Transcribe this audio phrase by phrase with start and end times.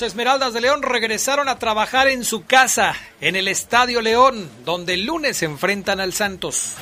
[0.00, 4.94] Los Esmeraldas de León regresaron a trabajar en su casa, en el Estadio León, donde
[4.94, 6.76] el lunes se enfrentan al Santos.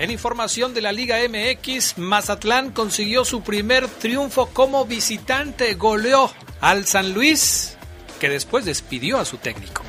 [0.00, 6.28] En información de la Liga MX, Mazatlán consiguió su primer triunfo como visitante, goleó
[6.60, 7.76] al San Luis,
[8.18, 9.84] que después despidió a su técnico.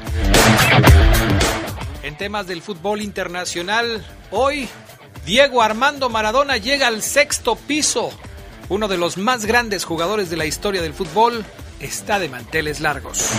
[2.04, 4.70] En temas del fútbol internacional, hoy
[5.26, 8.14] Diego Armando Maradona llega al sexto piso
[8.72, 11.44] uno de los más grandes jugadores de la historia del fútbol,
[11.82, 13.32] está de manteles largos.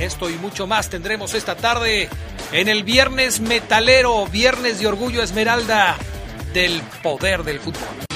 [0.00, 2.08] Esto y mucho más tendremos esta tarde
[2.50, 5.96] en el Viernes Metalero, Viernes de Orgullo Esmeralda
[6.52, 8.11] del Poder del Fútbol.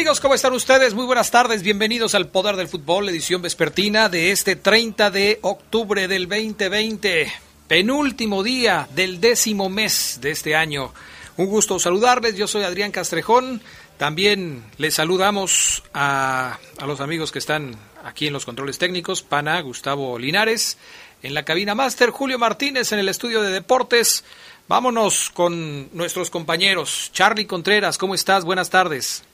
[0.00, 0.20] Amigos?
[0.20, 0.94] ¿Cómo están ustedes?
[0.94, 6.08] Muy buenas tardes, bienvenidos al Poder del Fútbol, edición vespertina de este 30 de octubre
[6.08, 7.30] del 2020,
[7.68, 10.94] penúltimo día del décimo mes de este año.
[11.36, 13.60] Un gusto saludarles, yo soy Adrián Castrejón,
[13.98, 20.18] también les saludamos a, los amigos que están aquí en los controles técnicos, Pana, Gustavo
[20.18, 20.78] Linares,
[21.22, 24.24] en la cabina máster, Julio Martínez en el estudio de deportes.
[24.66, 27.10] Vámonos con nuestros compañeros.
[27.12, 28.46] Charlie Contreras, ¿cómo estás?
[28.46, 29.24] Buenas tardes.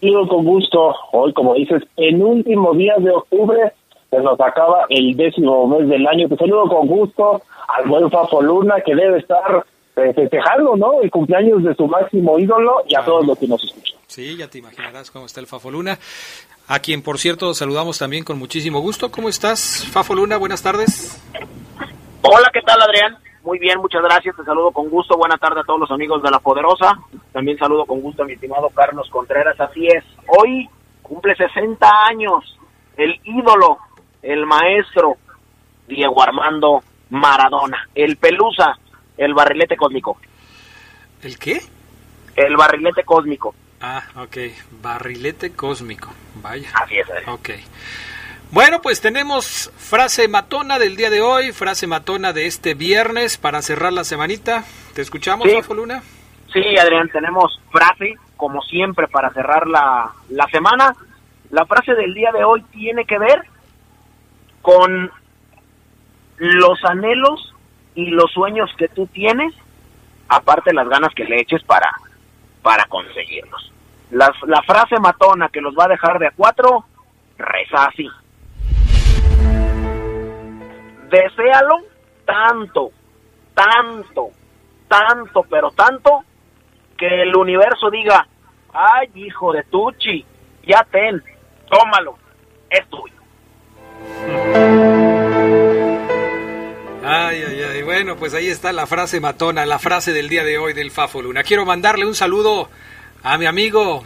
[0.00, 3.72] Digo con gusto, hoy como dices, en último día de octubre
[4.10, 6.28] se nos acaba el décimo mes del año.
[6.28, 9.64] Te saludo con gusto al buen Fafo Luna que debe estar
[9.94, 11.00] festejando, ¿no?
[11.00, 13.98] El cumpleaños de su máximo ídolo y a todos los que nos escuchan.
[14.06, 15.98] Sí, ya te imaginarás cómo está el Fafo Luna,
[16.68, 19.10] a quien por cierto saludamos también con muchísimo gusto.
[19.10, 20.36] ¿Cómo estás, Fafo Luna?
[20.36, 21.22] Buenas tardes.
[22.22, 23.16] Hola, ¿qué tal, Adrián?
[23.46, 24.34] Muy bien, muchas gracias.
[24.34, 25.16] Te saludo con gusto.
[25.16, 26.98] Buenas tardes a todos los amigos de La Poderosa.
[27.32, 29.58] También saludo con gusto a mi estimado Carlos Contreras.
[29.60, 30.68] Así es, hoy
[31.00, 32.58] cumple 60 años
[32.96, 33.78] el ídolo,
[34.20, 35.16] el maestro
[35.86, 38.76] Diego Armando Maradona, el Pelusa,
[39.16, 40.18] el barrilete cósmico.
[41.22, 41.60] ¿El qué?
[42.34, 43.54] El barrilete cósmico.
[43.80, 44.38] Ah, ok.
[44.82, 46.12] Barrilete cósmico.
[46.42, 46.68] Vaya.
[46.74, 47.08] Así es.
[47.10, 47.22] ¿eh?
[47.28, 47.50] Ok.
[48.50, 53.60] Bueno, pues tenemos frase matona del día de hoy, frase matona de este viernes para
[53.60, 54.64] cerrar la semanita.
[54.94, 55.56] ¿Te escuchamos, Sí.
[55.56, 56.02] Fafo Luna?
[56.52, 60.94] Sí, Adrián, tenemos frase, como siempre, para cerrar la, la semana.
[61.50, 63.42] La frase del día de hoy tiene que ver
[64.62, 65.10] con
[66.38, 67.52] los anhelos
[67.94, 69.52] y los sueños que tú tienes,
[70.28, 71.90] aparte las ganas que le eches para,
[72.62, 73.72] para conseguirlos.
[74.12, 76.84] La, la frase matona que los va a dejar de a cuatro
[77.38, 78.08] reza así.
[81.16, 81.78] Deséalo
[82.26, 82.90] tanto,
[83.54, 84.30] tanto,
[84.86, 86.24] tanto, pero tanto,
[86.98, 88.26] que el universo diga,
[88.74, 90.26] ay, hijo de Tucci,
[90.66, 91.22] ya ten,
[91.70, 92.18] tómalo,
[92.68, 93.14] es tuyo.
[97.02, 97.82] Ay, ay, ay.
[97.82, 101.22] Bueno, pues ahí está la frase matona, la frase del día de hoy del Fafo
[101.22, 101.44] Luna.
[101.44, 102.68] Quiero mandarle un saludo
[103.22, 104.04] a mi amigo,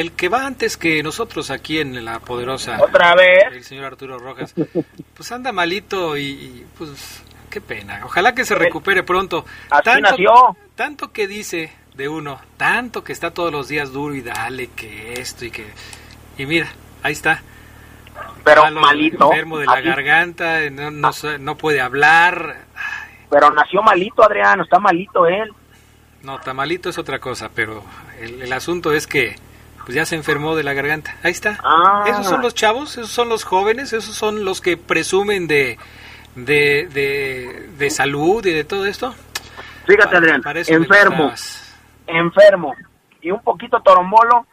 [0.00, 2.78] el que va antes que nosotros aquí en la poderosa.
[2.80, 3.44] Otra vez.
[3.52, 4.54] El señor Arturo Rojas.
[5.14, 8.02] Pues anda malito y, y, pues qué pena.
[8.04, 9.44] Ojalá que se recupere pronto.
[9.70, 10.56] Así nació.
[10.76, 15.14] Tanto que dice de uno, tanto que está todos los días duro y dale que
[15.14, 15.66] esto y que...
[16.36, 16.68] Y mira,
[17.02, 17.42] ahí está.
[18.44, 19.24] Pero Malo, malito.
[19.32, 21.10] Enfermo de la así- garganta, no,
[21.40, 22.66] no, puede hablar.
[23.30, 25.52] Pero nació malito, Adrián, está malito él.
[26.22, 27.82] No, tamalito es otra cosa, pero
[28.20, 29.36] el, el asunto es que
[29.88, 31.16] pues ya se enfermó de la garganta.
[31.22, 31.58] Ahí está.
[31.64, 32.04] Ah.
[32.06, 35.78] Esos son los chavos, esos son los jóvenes, esos son los que presumen de,
[36.34, 39.14] de, de, de salud y de todo esto.
[39.86, 41.32] Fíjate, Adrián, para enfermo,
[42.06, 42.76] enfermo
[43.22, 44.46] y un poquito torombolo.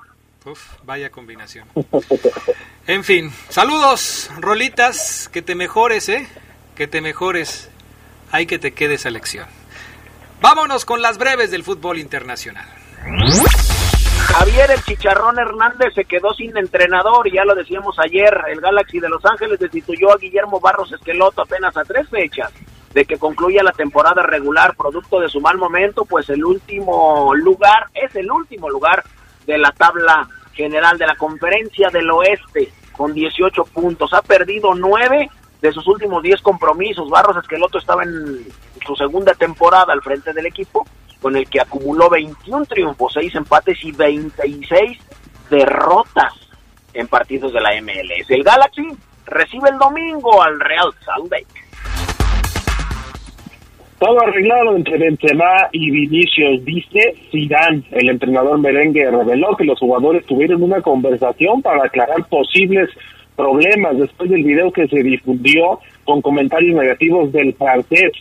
[0.45, 1.67] Uf, vaya combinación.
[2.87, 6.29] En fin, saludos, Rolitas, que te mejores, ¿eh?
[6.75, 7.69] Que te mejores.
[8.31, 9.47] Hay que te quede esa lección.
[10.39, 12.67] Vámonos con las breves del fútbol internacional.
[14.37, 19.07] Javier el Chicharrón Hernández se quedó sin entrenador, ya lo decíamos ayer, el Galaxy de
[19.07, 22.51] Los Ángeles destituyó a Guillermo Barros Esqueloto apenas a tres fechas
[22.93, 27.85] de que concluya la temporada regular producto de su mal momento, pues el último lugar
[27.93, 29.05] es el último lugar
[29.47, 34.13] de la tabla general de la conferencia del oeste con 18 puntos.
[34.13, 35.29] Ha perdido 9
[35.61, 37.09] de sus últimos 10 compromisos.
[37.09, 38.45] Barros Esqueloto estaba en
[38.85, 40.85] su segunda temporada al frente del equipo,
[41.25, 45.00] con el que acumuló 21 triunfos, 6 empates y 26
[45.50, 46.33] derrotas
[46.94, 48.30] en partidos de la MLS.
[48.30, 48.83] El Galaxy
[49.25, 51.48] recibe el domingo al Real Salt Lake.
[53.98, 57.81] Todo arreglado entre Benzema y Vinicius, dice Zidane.
[57.89, 62.92] El entrenador merengue reveló que los jugadores tuvieron una conversación para aclarar posibles
[63.36, 68.12] problemas después del video que se difundió con comentarios negativos del francés.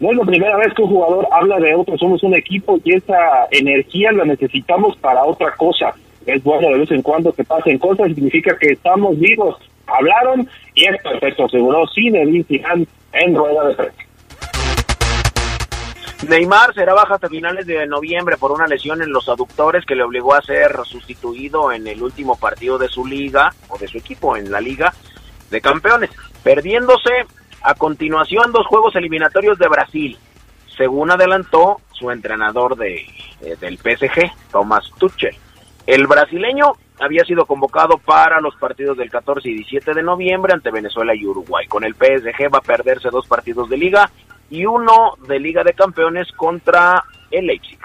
[0.00, 2.94] No es la primera vez que un jugador habla de otro, somos un equipo y
[2.94, 5.94] esa energía la necesitamos para otra cosa.
[6.26, 9.56] Es bueno de vez en cuando que pasen cosas, significa que estamos vivos.
[9.86, 14.04] Hablaron y es perfecto, aseguró Zinedine Zidane en rueda de prensa.
[16.28, 20.02] Neymar será baja hasta finales de noviembre por una lesión en los aductores que le
[20.02, 24.36] obligó a ser sustituido en el último partido de su liga o de su equipo
[24.36, 24.94] en la liga
[25.50, 26.10] de campeones,
[26.42, 27.26] perdiéndose
[27.64, 30.18] a continuación dos juegos eliminatorios de Brasil,
[30.76, 33.06] según adelantó su entrenador de,
[33.40, 35.34] eh, del PSG, Thomas Tuchel.
[35.86, 40.70] El brasileño había sido convocado para los partidos del 14 y 17 de noviembre ante
[40.70, 41.66] Venezuela y Uruguay.
[41.66, 44.10] Con el PSG va a perderse dos partidos de liga
[44.50, 47.78] y uno de Liga de Campeones contra el Leipzig.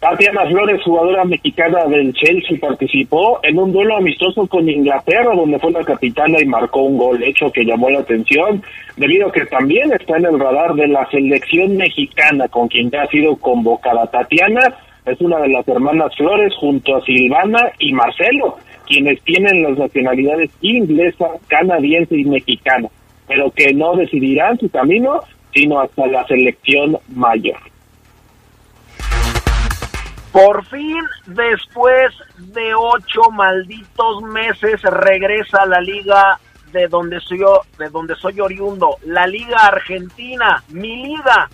[0.00, 5.72] Tatiana Flores, jugadora mexicana del Chelsea, participó en un duelo amistoso con Inglaterra, donde fue
[5.72, 8.62] la capitana y marcó un gol hecho que llamó la atención,
[8.96, 13.02] debido a que también está en el radar de la selección mexicana, con quien ya
[13.02, 14.06] ha sido convocada.
[14.06, 14.72] Tatiana
[15.04, 18.56] es una de las hermanas Flores junto a Silvana y Marcelo,
[18.86, 22.88] quienes tienen las nacionalidades inglesa, canadiense y mexicana,
[23.26, 25.22] pero que no decidirán su camino
[25.52, 27.58] sino hasta la selección mayor.
[30.32, 36.38] Por fin, después de ocho malditos meses, regresa a la liga
[36.72, 37.40] de donde soy
[37.78, 41.48] de donde soy oriundo, la Liga Argentina, mi liga,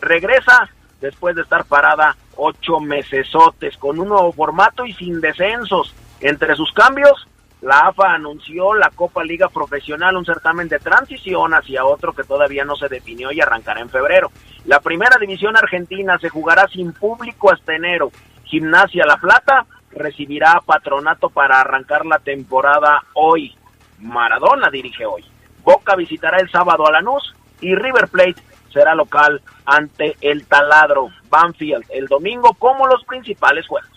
[0.00, 0.68] regresa
[1.00, 5.94] después de estar parada ocho mesesotes con un nuevo formato y sin descensos.
[6.20, 7.28] Entre sus cambios,
[7.64, 12.62] la AFA anunció la Copa Liga Profesional, un certamen de transición hacia otro que todavía
[12.62, 14.30] no se definió y arrancará en febrero.
[14.66, 18.10] La primera división argentina se jugará sin público hasta enero.
[18.44, 23.56] Gimnasia La Plata recibirá patronato para arrancar la temporada hoy.
[23.98, 25.24] Maradona dirige hoy.
[25.62, 28.42] Boca visitará el sábado a Lanús y River Plate
[28.74, 33.93] será local ante el Taladro Banfield el domingo como los principales juegos.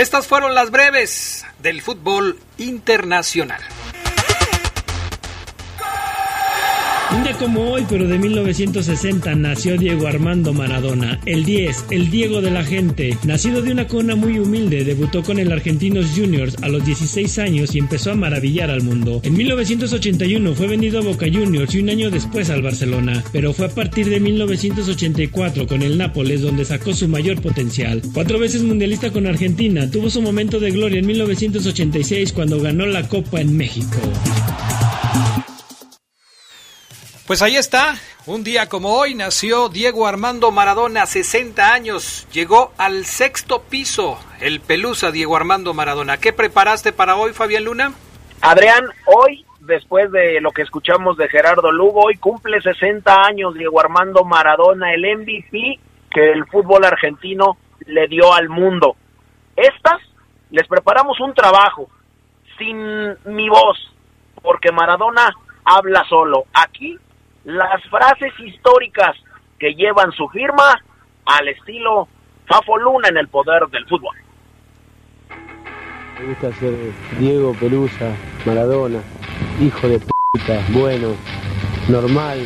[0.00, 3.60] Estas fueron las breves del fútbol internacional.
[7.12, 12.40] Un día como hoy, pero de 1960, nació Diego Armando Maradona, el 10, el Diego
[12.40, 13.18] de la gente.
[13.24, 17.74] Nacido de una cuna muy humilde, debutó con el Argentinos Juniors a los 16 años
[17.74, 19.20] y empezó a maravillar al mundo.
[19.24, 23.66] En 1981 fue vendido a Boca Juniors y un año después al Barcelona, pero fue
[23.66, 28.02] a partir de 1984 con el Nápoles donde sacó su mayor potencial.
[28.14, 33.08] Cuatro veces mundialista con Argentina, tuvo su momento de gloria en 1986 cuando ganó la
[33.08, 33.98] Copa en México.
[37.30, 37.94] Pues ahí está,
[38.26, 44.58] un día como hoy nació Diego Armando Maradona, 60 años, llegó al sexto piso, el
[44.58, 46.16] Pelusa Diego Armando Maradona.
[46.16, 47.92] ¿Qué preparaste para hoy, Fabián Luna?
[48.40, 53.78] Adrián, hoy, después de lo que escuchamos de Gerardo Lugo, hoy cumple 60 años Diego
[53.78, 55.78] Armando Maradona, el MVP
[56.10, 58.96] que el fútbol argentino le dio al mundo.
[59.54, 60.02] Estas
[60.50, 61.88] les preparamos un trabajo
[62.58, 62.76] sin
[63.32, 63.78] mi voz,
[64.42, 65.32] porque Maradona
[65.64, 66.46] habla solo.
[66.52, 66.98] Aquí
[67.44, 69.16] las frases históricas
[69.58, 70.80] que llevan su firma
[71.24, 72.08] al estilo
[72.46, 74.16] Fafo Luna en el poder del fútbol.
[76.18, 76.74] Me gusta ser
[77.18, 79.00] Diego Pelusa, Maradona,
[79.60, 81.14] hijo de puta, bueno,
[81.88, 82.40] normal,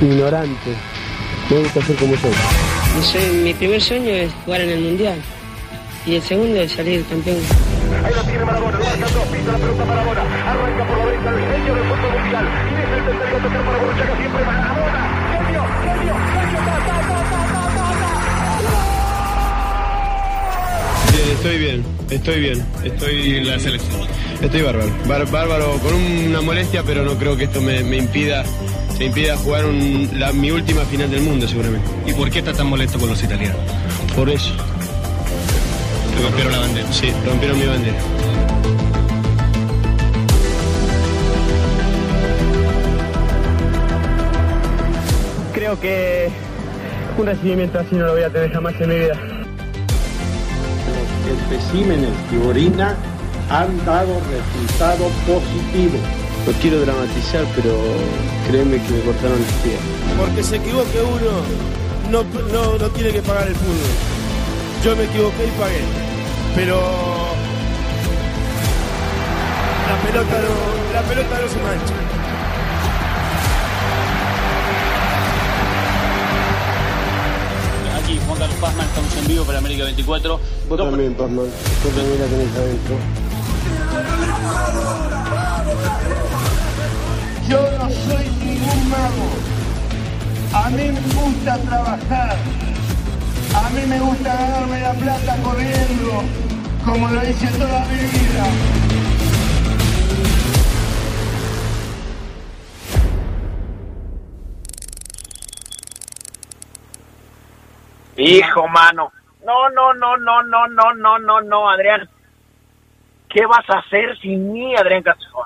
[0.00, 0.74] ignorante.
[1.50, 2.32] Me gusta ser como soy.
[2.96, 5.18] No sé, mi primer sueño es jugar en el Mundial
[6.06, 7.73] y el segundo es salir campeón.
[8.04, 10.22] Ahí la tiene Maradona, lo marcan dos, pisa la pelota Maradona.
[10.22, 12.44] Arranca por la derecha el genio del fútbol mundial.
[12.44, 15.00] Y es el tercero a tocar para Borruchaga, siempre Maradona.
[15.30, 17.94] Genio, genio, genio, ta, ta, ta, ta, ta, ta.
[21.12, 21.78] Bien, estoy bien,
[22.10, 24.00] estoy bien, estoy en la selección.
[24.40, 24.90] Estoy bárbaro,
[25.30, 28.44] bárbaro, con una molestia, pero no creo que esto me, me impida
[28.96, 31.88] se impida jugar un, la, mi última final del mundo seguramente.
[32.06, 33.58] ¿Y por qué está tan molesto con los italianos?
[34.14, 34.54] Por eso.
[36.22, 36.92] Rompieron la bandera.
[36.92, 37.98] Sí, rompieron mi bandera.
[45.52, 46.30] Creo que
[47.18, 49.14] un recibimiento así no lo voy a tener jamás en mi vida.
[51.26, 52.96] Los especímenes de orina
[53.50, 55.98] han dado resultado positivo.
[56.46, 57.74] No quiero dramatizar, pero
[58.48, 59.78] créeme que me cortaron los pies.
[60.18, 61.40] Porque se equivoque uno,
[62.10, 63.74] no, no, no tiene que pagar el fútbol.
[64.84, 66.03] Yo me equivoqué y pagué.
[66.54, 66.76] Pero
[69.88, 71.94] la pelota no, la pelota no se mancha.
[77.98, 80.40] Aquí, Juan Carlos Pazman, estamos en vivo para América 24.
[80.68, 81.36] Vos también, Pazman.
[81.36, 82.96] Vos también la tenés adentro.
[87.48, 89.28] Yo no soy ningún mago.
[90.52, 92.36] A mí me gusta trabajar.
[93.54, 96.22] A mí me gusta ganarme la plata corriendo,
[96.84, 98.44] como lo hice toda mi vida.
[108.16, 109.12] Hijo, mano.
[109.44, 112.08] No, no, no, no, no, no, no, no, no, Adrián.
[113.28, 115.44] ¿Qué vas a hacer sin mí, Adrián Castro?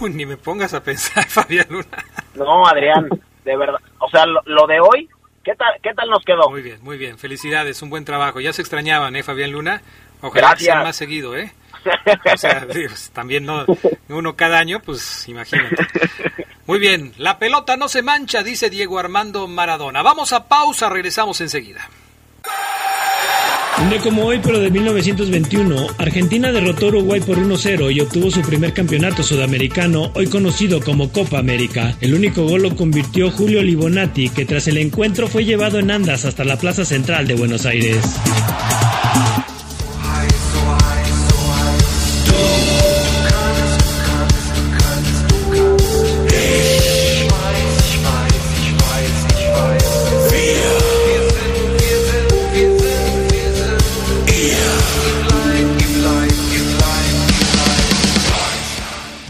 [0.00, 2.04] Uy, ni me pongas a pensar, Fabián Luna.
[2.34, 3.08] No, Adrián,
[3.44, 3.80] de verdad.
[3.98, 5.08] O sea, lo, lo de hoy,
[5.44, 6.50] ¿qué tal, ¿qué tal nos quedó?
[6.50, 7.18] Muy bien, muy bien.
[7.18, 8.40] Felicidades, un buen trabajo.
[8.40, 9.82] Ya se extrañaban, ¿eh, Fabián Luna?
[10.20, 11.52] Ojalá que sea más seguido, ¿eh?
[12.32, 12.66] O sea,
[13.12, 13.66] también no
[14.08, 15.76] uno cada año, pues imagínate.
[16.66, 20.02] Muy bien, la pelota no se mancha, dice Diego Armando Maradona.
[20.02, 21.88] Vamos a pausa, regresamos enseguida.
[23.78, 28.40] Día como hoy, pero de 1921, Argentina derrotó a Uruguay por 1-0 y obtuvo su
[28.40, 31.94] primer campeonato sudamericano, hoy conocido como Copa América.
[32.00, 36.24] El único gol lo convirtió Julio Libonati, que tras el encuentro fue llevado en andas
[36.24, 37.98] hasta la Plaza Central de Buenos Aires.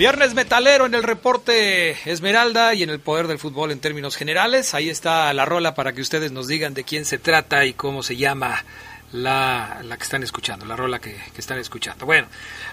[0.02, 4.74] Viernes metalero en el reporte Esmeralda y en el poder del fútbol en términos generales.
[4.74, 8.02] Ahí está la rola para que ustedes nos digan de quién se trata y cómo
[8.02, 8.64] se llama
[9.12, 12.04] la, la que están escuchando, la rola que, están escuchando.
[12.04, 12.26] Bueno,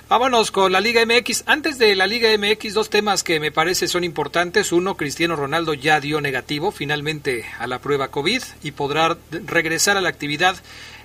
[0.08, 1.44] vámonos con la Liga MX.
[1.46, 4.72] Antes de la Liga MX, dos temas que me parece son importantes.
[4.72, 10.02] Uno, Cristiano Ronaldo ya dio negativo finalmente a la prueba COVID y podrá regresar a
[10.02, 10.58] la actividad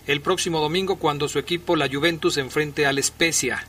[0.06, 3.66] el próximo domingo cuando su equipo, la Juventus, enfrente al Spezia.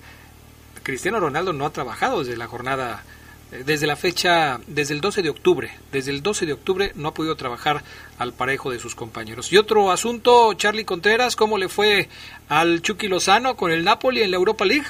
[0.86, 3.02] Cristiano Ronaldo no ha trabajado desde la jornada,
[3.52, 5.70] eh, desde la fecha, desde el 12 de octubre.
[5.92, 7.78] Desde el 12 de octubre no ha podido trabajar
[8.20, 9.52] al parejo de sus compañeros.
[9.52, 12.08] Y otro asunto, Charlie Contreras, ¿cómo le fue
[12.50, 14.86] al Chucky Lozano con el Napoli en la Europa League?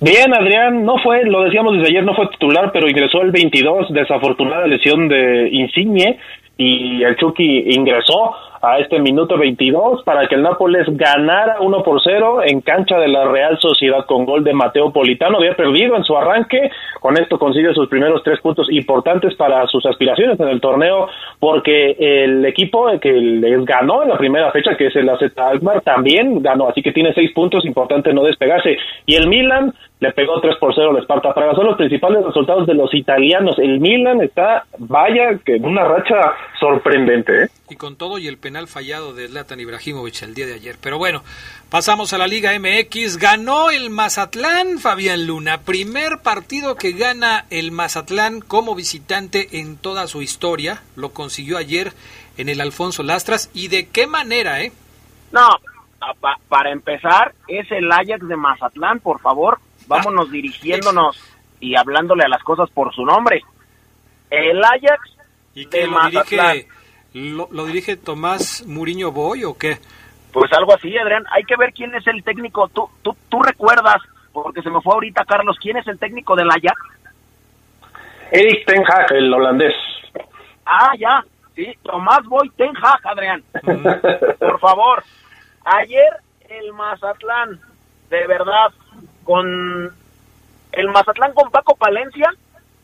[0.00, 3.92] Bien, Adrián, no fue, lo decíamos desde ayer, no fue titular, pero ingresó el 22,
[3.92, 6.18] desafortunada lesión de Insigne,
[6.60, 12.02] y el Chucky ingresó a este minuto 22 para que el Nápoles ganara 1 por
[12.02, 15.38] 0 en cancha de la Real Sociedad con gol de Mateo Politano.
[15.38, 19.86] Había perdido en su arranque, con esto consigue sus primeros tres puntos importantes para sus
[19.86, 24.88] aspiraciones en el torneo, porque el equipo que les ganó en la primera fecha, que
[24.88, 28.76] es el AZ Alkmaar, también ganó, así que tiene seis puntos, importante no despegarse.
[29.06, 31.54] Y el Milan le pegó 3 por 0 al Sparta Praga.
[31.54, 33.58] Son los principales resultados de los italianos.
[33.58, 36.16] El Milan está, vaya, que en una racha
[36.58, 37.48] sorprendente, ¿eh?
[37.68, 40.76] Y con todo y el penal fallado de Zlatan Ibrahimovic el día de ayer.
[40.82, 41.22] Pero bueno,
[41.68, 43.18] pasamos a la Liga MX.
[43.18, 45.60] Ganó el Mazatlán, Fabián Luna.
[45.66, 50.82] Primer partido que gana el Mazatlán como visitante en toda su historia.
[50.96, 51.92] Lo consiguió ayer
[52.38, 53.50] en el Alfonso Lastras.
[53.52, 54.72] ¿Y de qué manera, eh?
[55.30, 55.48] No,
[56.48, 59.58] para empezar, es el Ajax de Mazatlán, por favor.
[59.90, 61.20] Vámonos dirigiéndonos
[61.58, 63.42] y hablándole a las cosas por su nombre.
[64.30, 65.16] El Ajax
[65.54, 66.52] ¿Y de que lo Mazatlán.
[66.52, 66.68] dirige,
[67.14, 69.78] lo, lo dirige Tomás Muriño Boy o qué?
[70.32, 71.24] Pues algo así, Adrián.
[71.32, 72.68] Hay que ver quién es el técnico.
[72.68, 73.96] Tú, tú, tú recuerdas,
[74.32, 76.80] porque se me fue ahorita, Carlos, quién es el técnico del Ajax.
[78.30, 79.74] Eric Ten Hag, el holandés.
[80.64, 81.24] Ah, ya.
[81.56, 83.42] Sí, Tomás Boy Ten Hag, Adrián.
[84.38, 85.02] Por favor.
[85.64, 86.12] Ayer
[86.48, 87.60] el Mazatlán,
[88.08, 88.72] de verdad,
[89.24, 89.90] con
[90.72, 92.32] el Mazatlán con Paco Palencia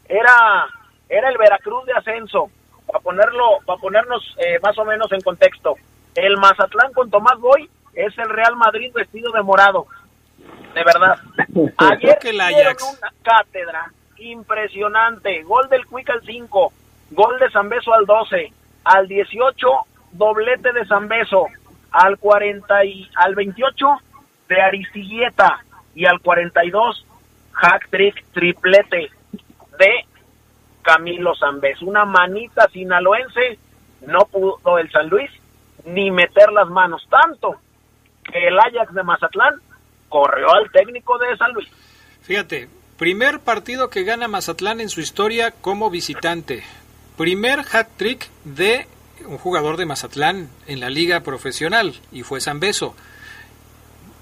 [0.08, 0.66] era
[1.08, 2.50] era el Veracruz de ascenso.
[2.86, 5.74] Para ponerlo, para ponernos eh, más o menos en contexto.
[6.14, 9.86] El Mazatlán con Tomás Boy es el Real Madrid vestido de morado.
[10.74, 11.18] De verdad.
[11.78, 12.98] Ayer que el dieron Ajax.
[12.98, 15.42] una cátedra impresionante.
[15.42, 16.72] Gol del Quick al 5,
[17.10, 18.52] gol de Zambeso al 12,
[18.84, 19.68] al 18
[20.12, 21.46] doblete de Zambeso,
[21.90, 23.86] al 40 y al 28
[24.48, 25.65] de Aristigueta
[25.96, 27.04] y al 42
[27.52, 29.10] hack trick triplete
[29.78, 30.04] de
[30.82, 31.86] Camilo Zambeso.
[31.86, 33.58] Una manita sinaloense,
[34.06, 35.30] no pudo el San Luis
[35.86, 37.56] ni meter las manos tanto
[38.24, 39.54] que el Ajax de Mazatlán
[40.08, 41.68] corrió al técnico de San Luis.
[42.22, 46.62] Fíjate, primer partido que gana Mazatlán en su historia como visitante.
[47.16, 48.86] Primer hat trick de
[49.26, 52.94] un jugador de Mazatlán en la liga profesional y fue Zambeso.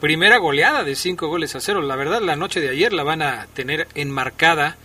[0.05, 1.81] Primera goleada de cinco goles a cero.
[1.81, 4.77] La verdad, la noche de ayer la van a tener enmarcada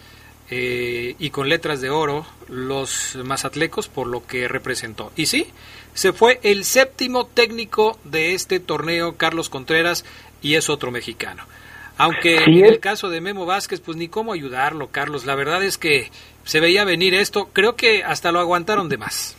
[0.49, 5.11] eh, y con letras de oro los mazatlecos por lo que representó.
[5.17, 5.47] Y sí,
[5.93, 10.05] se fue el séptimo técnico de este torneo, Carlos Contreras,
[10.41, 11.43] y es otro mexicano.
[11.97, 15.25] Aunque en el caso de Memo Vázquez, pues ni cómo ayudarlo, Carlos.
[15.25, 16.11] La verdad es que
[16.45, 17.49] se veía venir esto.
[17.51, 19.37] Creo que hasta lo aguantaron de más.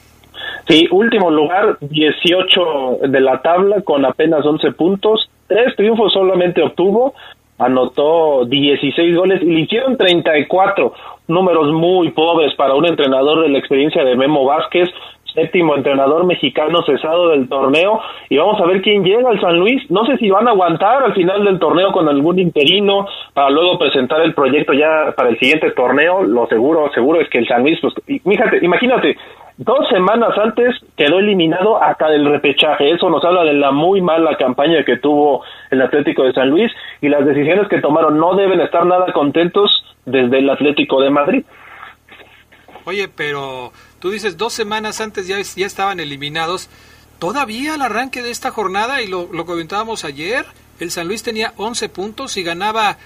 [0.68, 5.30] Sí, último lugar, 18 de la tabla con apenas 11 puntos.
[5.50, 7.12] Tres triunfos solamente obtuvo.
[7.58, 10.92] Anotó 16 goles y le hicieron 34.
[11.26, 14.88] Números muy pobres para un entrenador de la experiencia de Memo Vázquez.
[15.34, 18.00] Séptimo entrenador mexicano cesado del torneo.
[18.28, 19.90] Y vamos a ver quién llega al San Luis.
[19.90, 23.76] No sé si van a aguantar al final del torneo con algún interino para luego
[23.76, 26.22] presentar el proyecto ya para el siguiente torneo.
[26.22, 29.16] Lo seguro, seguro es que el San Luis, pues, fíjate, imagínate,
[29.62, 32.92] Dos semanas antes quedó eliminado hasta del repechaje.
[32.92, 36.72] Eso nos habla de la muy mala campaña que tuvo el Atlético de San Luis
[37.02, 39.70] y las decisiones que tomaron no deben estar nada contentos
[40.06, 41.44] desde el Atlético de Madrid.
[42.86, 46.70] Oye, pero tú dices dos semanas antes ya, ya estaban eliminados.
[47.18, 50.46] Todavía al arranque de esta jornada, y lo, lo comentábamos ayer,
[50.80, 52.96] el San Luis tenía 11 puntos y ganaba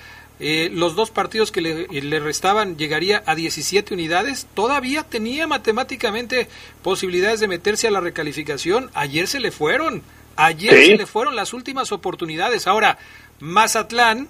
[0.40, 4.46] eh, los dos partidos que le, le restaban, llegaría a 17 unidades.
[4.54, 6.48] Todavía tenía matemáticamente
[6.82, 8.90] posibilidades de meterse a la recalificación.
[8.94, 10.02] Ayer se le fueron.
[10.36, 10.86] Ayer Sí.
[10.86, 12.66] se le fueron las últimas oportunidades.
[12.66, 12.98] Ahora,
[13.40, 14.28] Mazatlán,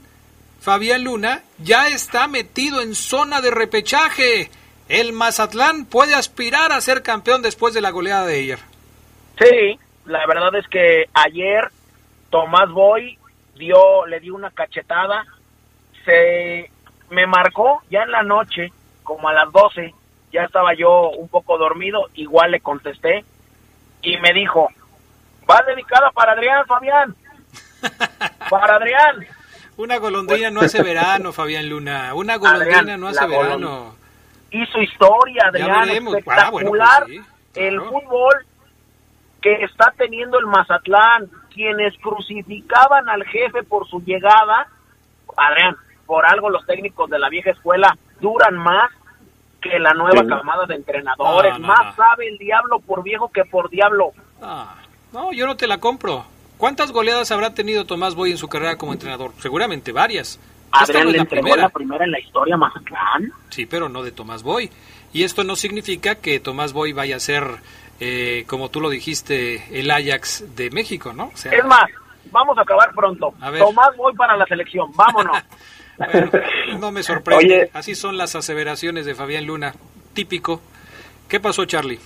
[0.60, 4.50] Fabián Luna, ya está metido en zona de repechaje.
[4.88, 8.58] El Mazatlán puede aspirar a ser campeón después de la goleada de ayer.
[9.38, 11.70] Sí, la verdad es que ayer
[12.30, 13.18] Tomás Boy
[13.56, 15.24] dio, le dio una cachetada,
[16.04, 16.70] se
[17.10, 19.94] me marcó ya en la noche, como a las 12,
[20.32, 23.24] ya estaba yo un poco dormido, igual le contesté
[24.02, 24.68] y me dijo,
[25.48, 27.14] va dedicada para Adrián, Fabián,
[28.50, 29.26] para Adrián.
[29.76, 32.14] Una golondrina no hace verano, Fabián Luna.
[32.14, 33.96] Una golondrina Adrián, no hace verano.
[34.50, 37.20] hizo historia, Ya Adrián, espectacular Ah, bueno, pues sí,
[37.54, 38.46] el fútbol
[39.40, 44.68] que está teniendo el Mazatlán, quienes crucificaban al jefe por su llegada,
[45.36, 48.90] Adrián, por algo los técnicos de la vieja escuela duran más
[49.60, 50.28] que la nueva Sí.
[50.28, 51.94] camada de entrenadores, No, no, más no.
[51.96, 54.12] sabe el diablo por viejo que por diablo.
[54.42, 54.74] Ah,
[55.12, 56.26] no, yo no te la compro.
[56.58, 59.32] ¿Cuántas goleadas habrá tenido Tomás Boy en su carrera como entrenador?
[59.38, 60.38] Seguramente varias.
[60.66, 61.62] Esta Adrián no le la entregó primera.
[61.62, 63.32] la primera en la historia Mazatlán.
[63.50, 64.70] Sí, pero no de Tomás Boy.
[65.12, 67.44] Y esto no significa que Tomás Boy vaya a ser,
[68.00, 71.30] eh, como tú lo dijiste, el Ajax de México, ¿no?
[71.32, 71.84] O sea, Es más,
[72.30, 73.32] vamos a acabar pronto.
[73.40, 73.62] A ver.
[73.62, 75.36] Tomás voy para la selección, vámonos.
[76.80, 77.44] no me sorprende.
[77.44, 77.70] Oye.
[77.72, 79.72] Así son las aseveraciones de Fabián Luna.
[80.12, 80.60] Típico.
[81.28, 81.98] ¿Qué pasó, Charlie?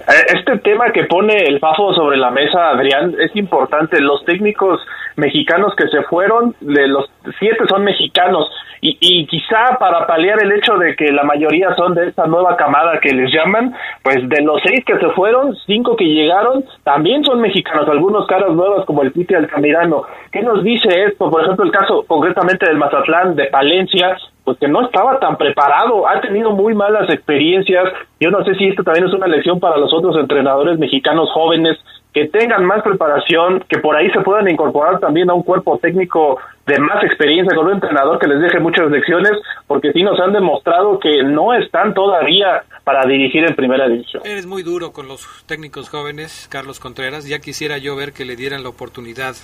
[0.00, 4.00] Eh, Este tema que pone el Fafo sobre la mesa, Adrián, es importante.
[4.00, 4.80] Los técnicos
[5.16, 7.08] mexicanos que se fueron, de los
[7.38, 8.50] siete son mexicanos.
[8.80, 12.54] Y, y quizá para paliar el hecho de que la mayoría son de esta nueva
[12.56, 17.24] camada que les llaman, pues de los seis que se fueron, cinco que llegaron, también
[17.24, 20.02] son mexicanos, algunos caras nuevas como el Piti Altamirano.
[20.30, 21.30] ¿Qué nos dice esto?
[21.30, 26.06] Por ejemplo, el caso concretamente del Mazatlán, de Palencia, pues que no estaba tan preparado,
[26.06, 27.84] ha tenido muy malas experiencias.
[28.20, 31.78] Yo no sé si esto también es una lección para los otros entrenadores mexicanos jóvenes
[32.14, 36.38] que tengan más preparación, que por ahí se puedan incorporar también a un cuerpo técnico
[36.64, 39.32] de más experiencia, con un entrenador que les deje muchas lecciones,
[39.66, 44.22] porque sí nos han demostrado que no están todavía para dirigir en primera división.
[44.24, 47.26] Eres muy duro con los técnicos jóvenes, Carlos Contreras.
[47.26, 49.34] Ya quisiera yo ver que le dieran la oportunidad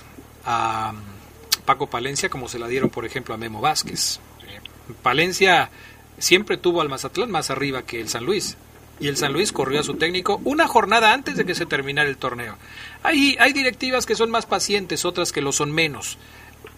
[0.45, 4.21] a mm, Paco Palencia como se la dieron, por ejemplo, a Memo Vázquez.
[5.03, 5.69] Palencia
[6.17, 8.57] siempre tuvo al Mazatlán más arriba que el San Luis.
[9.01, 12.07] Y el San Luis corrió a su técnico una jornada antes de que se terminara
[12.07, 12.55] el torneo.
[13.03, 16.19] Hay, hay directivas que son más pacientes, otras que lo son menos.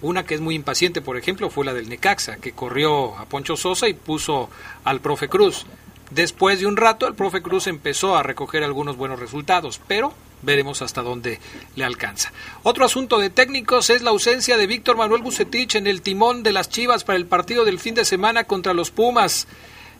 [0.01, 3.57] Una que es muy impaciente, por ejemplo, fue la del Necaxa, que corrió a Poncho
[3.57, 4.49] Sosa y puso
[4.85, 5.65] al profe Cruz.
[6.11, 10.81] Después de un rato, el profe Cruz empezó a recoger algunos buenos resultados, pero veremos
[10.81, 11.39] hasta dónde
[11.75, 12.31] le alcanza.
[12.63, 16.53] Otro asunto de técnicos es la ausencia de Víctor Manuel Bucetich en el timón de
[16.53, 19.47] las Chivas para el partido del fin de semana contra los Pumas.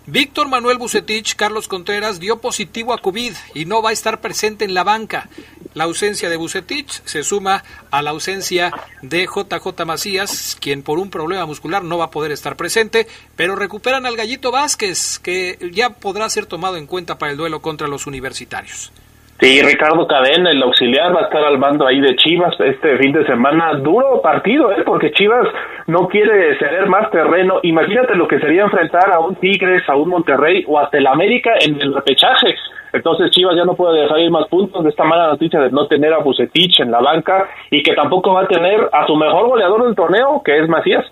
[0.06, 4.66] Víctor Manuel Bucetich, Carlos Contreras, dio positivo a COVID y no va a estar presente
[4.66, 5.30] en la banca.
[5.76, 11.10] La ausencia de Bucetich se suma a la ausencia de JJ Macías, quien por un
[11.10, 15.92] problema muscular no va a poder estar presente, pero recuperan al Gallito Vázquez, que ya
[15.92, 18.92] podrá ser tomado en cuenta para el duelo contra los universitarios.
[19.39, 23.12] Sí, Ricardo Cadena, el auxiliar, va a estar al mando ahí de Chivas este fin
[23.12, 23.74] de semana.
[23.76, 24.84] Duro partido, ¿eh?
[24.86, 25.48] porque Chivas
[25.88, 27.60] no quiere ceder más terreno.
[27.63, 31.52] Imagínate lo que sería enfrentar a un Tigres, a un Monterrey o hasta el América
[31.60, 32.56] en el repechaje.
[32.93, 35.88] Entonces Chivas ya no puede dejar ir más puntos de esta mala noticia de no
[35.88, 39.48] tener a Bucetich en la banca y que tampoco va a tener a su mejor
[39.48, 41.04] goleador del torneo, que es Macías.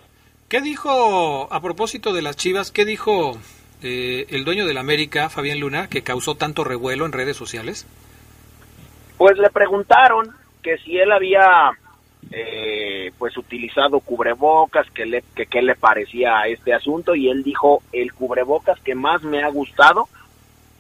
[0.47, 3.31] ¿Qué dijo, a propósito de las Chivas, qué dijo
[3.81, 7.87] eh, el dueño del América, Fabián Luna, que causó tanto revuelo en redes sociales?
[9.21, 10.31] Pues le preguntaron
[10.63, 11.69] que si él había
[12.31, 17.43] eh, pues utilizado cubrebocas, que le que qué le parecía a este asunto y él
[17.43, 20.09] dijo el cubrebocas que más me ha gustado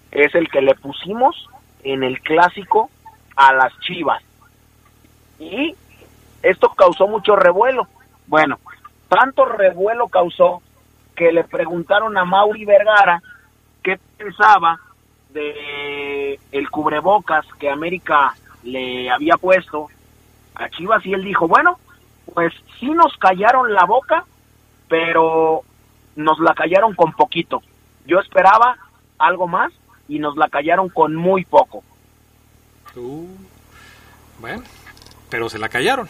[0.09, 1.49] es el que le pusimos
[1.83, 2.89] en el clásico
[3.35, 4.23] a las Chivas.
[5.37, 5.75] Y
[6.41, 7.87] esto causó mucho revuelo.
[8.25, 8.57] Bueno,
[9.07, 10.63] tanto revuelo causó
[11.15, 13.21] que le preguntaron a Mauri Vergara
[13.83, 14.79] qué pensaba
[15.33, 19.87] de el cubrebocas que América le había puesto
[20.55, 21.79] a Chivas y él dijo, bueno,
[22.33, 24.25] pues sí nos callaron la boca,
[24.87, 25.63] pero
[26.15, 27.61] nos la callaron con poquito.
[28.05, 28.77] Yo esperaba
[29.17, 29.71] algo más
[30.07, 31.83] y nos la callaron con muy poco.
[32.95, 33.27] Uh,
[34.39, 34.63] bueno,
[35.29, 36.09] pero se la callaron.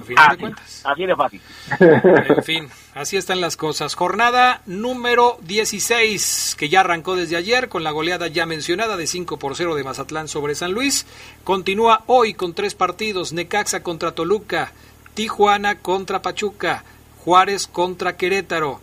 [0.00, 0.82] A final así, de cuentas.
[0.84, 1.40] así de fácil.
[1.80, 3.94] En fin, así están las cosas.
[3.94, 9.38] Jornada número 16, que ya arrancó desde ayer con la goleada ya mencionada de 5
[9.38, 11.06] por 0 de Mazatlán sobre San Luis.
[11.44, 14.72] Continúa hoy con tres partidos, Necaxa contra Toluca,
[15.14, 16.84] Tijuana contra Pachuca,
[17.24, 18.80] Juárez contra Querétaro.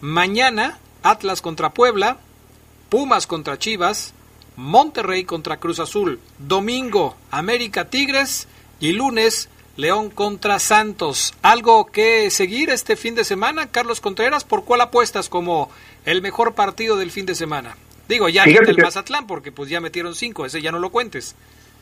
[0.00, 2.18] Mañana, Atlas contra Puebla,
[2.88, 4.14] Pumas contra Chivas,
[4.56, 6.20] Monterrey contra Cruz Azul.
[6.38, 8.48] Domingo, América Tigres
[8.80, 11.34] y lunes, León contra Santos.
[11.42, 14.44] ¿Algo que seguir este fin de semana, Carlos Contreras?
[14.44, 15.70] ¿Por cuál apuestas como
[16.04, 17.76] el mejor partido del fin de semana?
[18.08, 20.90] Digo, ya quita el que- Mazatlán porque pues ya metieron cinco, ese ya no lo
[20.90, 21.36] cuentes.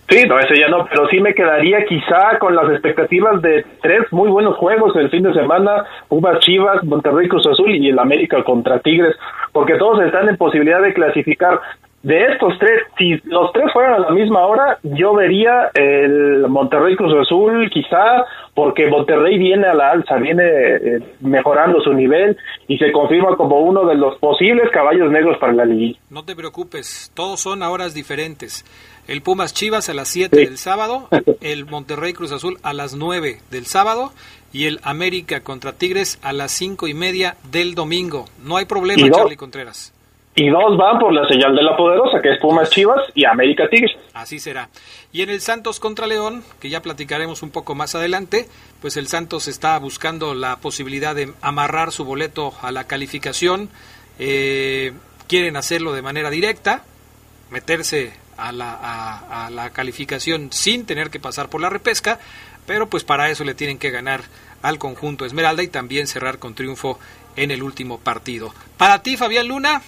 [0.09, 4.01] Sí, no, ese ya no, pero sí me quedaría quizá con las expectativas de tres
[4.11, 8.43] muy buenos juegos el fin de semana, Pumas Chivas, Monterrey Cruz Azul y el América
[8.43, 9.15] contra Tigres,
[9.53, 11.61] porque todos están en posibilidad de clasificar.
[12.03, 16.97] De estos tres, si los tres fueran a la misma hora, yo vería el Monterrey
[16.97, 22.37] Cruz Azul quizá, porque Monterrey viene a la alza, viene eh, mejorando su nivel
[22.67, 25.99] y se confirma como uno de los posibles caballos negros para la liguilla.
[26.11, 28.65] No te preocupes, todos son a horas diferentes.
[29.07, 31.09] El Pumas Chivas a las 7 del sábado,
[31.41, 34.13] el Monterrey Cruz Azul a las 9 del sábado
[34.53, 38.27] y el América contra Tigres a las cinco y media del domingo.
[38.45, 39.93] No hay problema, Charlie Contreras.
[40.35, 43.69] Y dos van por la señal de la poderosa, que es Pumas Chivas y América
[43.69, 43.93] Tigres.
[44.15, 44.71] Así será.
[45.13, 48.49] Y en el Santos contra León, que ya platicaremos un poco más adelante,
[48.81, 53.69] pues el Santos está buscando la posibilidad de amarrar su boleto a la calificación.
[54.19, 54.93] Eh,
[55.29, 56.85] quieren hacerlo de manera directa,
[57.51, 62.19] meterse a la, a, a la calificación sin tener que pasar por la repesca,
[62.67, 64.23] pero pues para eso le tienen que ganar
[64.63, 66.99] al conjunto Esmeralda y también cerrar con triunfo
[67.37, 68.55] en el último partido.
[68.79, 69.83] Para ti, Fabián Luna,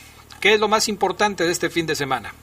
[0.44, 2.34] ¿qué es lo más importante de este fin de semana?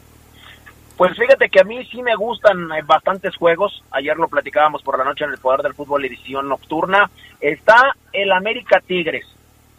[0.97, 3.83] Pues fíjate que a mí sí me gustan eh, bastantes juegos.
[3.91, 7.11] Ayer lo platicábamos por la noche en el Poder del Fútbol edición nocturna.
[7.39, 9.27] Está el América Tigres.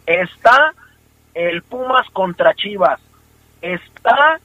[0.05, 0.73] Está
[1.33, 3.01] el Pumas contra Chivas.
[3.61, 4.39] Está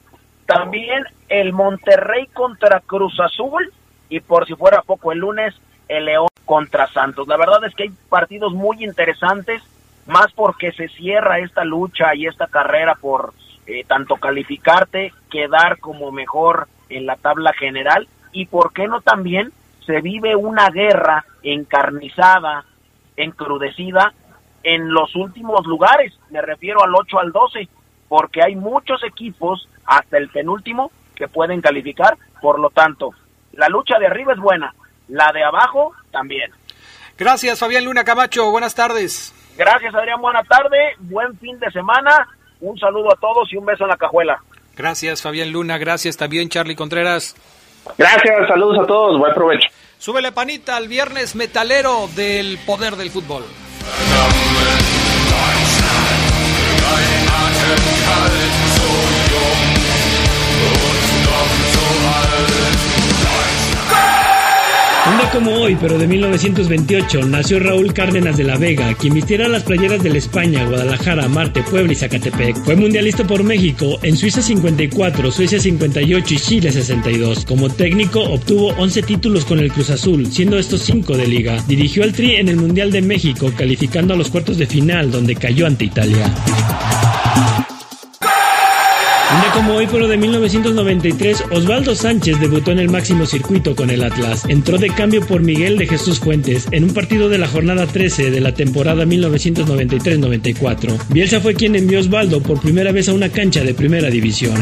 [0.45, 3.71] también el Monterrey contra Cruz Azul.
[4.09, 5.55] Y por si fuera poco, el lunes
[5.87, 7.29] el León contra Santos.
[7.29, 9.63] La verdad es que hay partidos muy interesantes,
[10.05, 13.33] más porque se cierra esta lucha y esta carrera por
[13.69, 19.51] eh, tanto calificarte, quedar como mejor en la tabla general y por qué no también
[19.85, 22.65] se vive una guerra encarnizada,
[23.15, 24.11] encrudecida
[24.63, 27.69] en los últimos lugares, me refiero al 8 al 12,
[28.07, 33.11] porque hay muchos equipos hasta el penúltimo que pueden calificar, por lo tanto,
[33.51, 34.73] la lucha de arriba es buena,
[35.09, 36.51] la de abajo también.
[37.19, 38.49] Gracias, Fabián Luna Camacho.
[38.49, 39.35] Buenas tardes.
[39.55, 40.21] Gracias, Adrián.
[40.21, 40.95] Buena tarde.
[40.99, 42.27] Buen fin de semana.
[42.61, 44.41] Un saludo a todos y un beso en la cajuela.
[44.75, 45.77] Gracias, Fabián Luna.
[45.77, 47.35] Gracias también, Charlie Contreras.
[47.97, 49.67] Gracias, saludos a todos, buen provecho.
[49.97, 53.43] Súbele panita al viernes metalero del poder del fútbol.
[65.27, 70.01] Como hoy, pero de 1928, nació Raúl Cárdenas de la Vega, quien vistiera las playeras
[70.01, 72.63] de la España, Guadalajara, Marte, Puebla y Zacatepec.
[72.63, 77.45] Fue mundialista por México en Suiza 54, Suecia 58 y Chile 62.
[77.45, 81.63] Como técnico obtuvo 11 títulos con el Cruz Azul, siendo estos 5 de liga.
[81.67, 85.35] Dirigió al Tri en el Mundial de México, calificando a los cuartos de final, donde
[85.35, 86.33] cayó ante Italia.
[89.31, 94.03] Un como hoy, pero de 1993, Osvaldo Sánchez debutó en el máximo circuito con el
[94.03, 94.43] Atlas.
[94.47, 98.31] Entró de cambio por Miguel de Jesús Fuentes en un partido de la jornada 13
[98.31, 100.97] de la temporada 1993-94.
[101.09, 104.59] Bielsa fue quien envió a Osvaldo por primera vez a una cancha de primera división.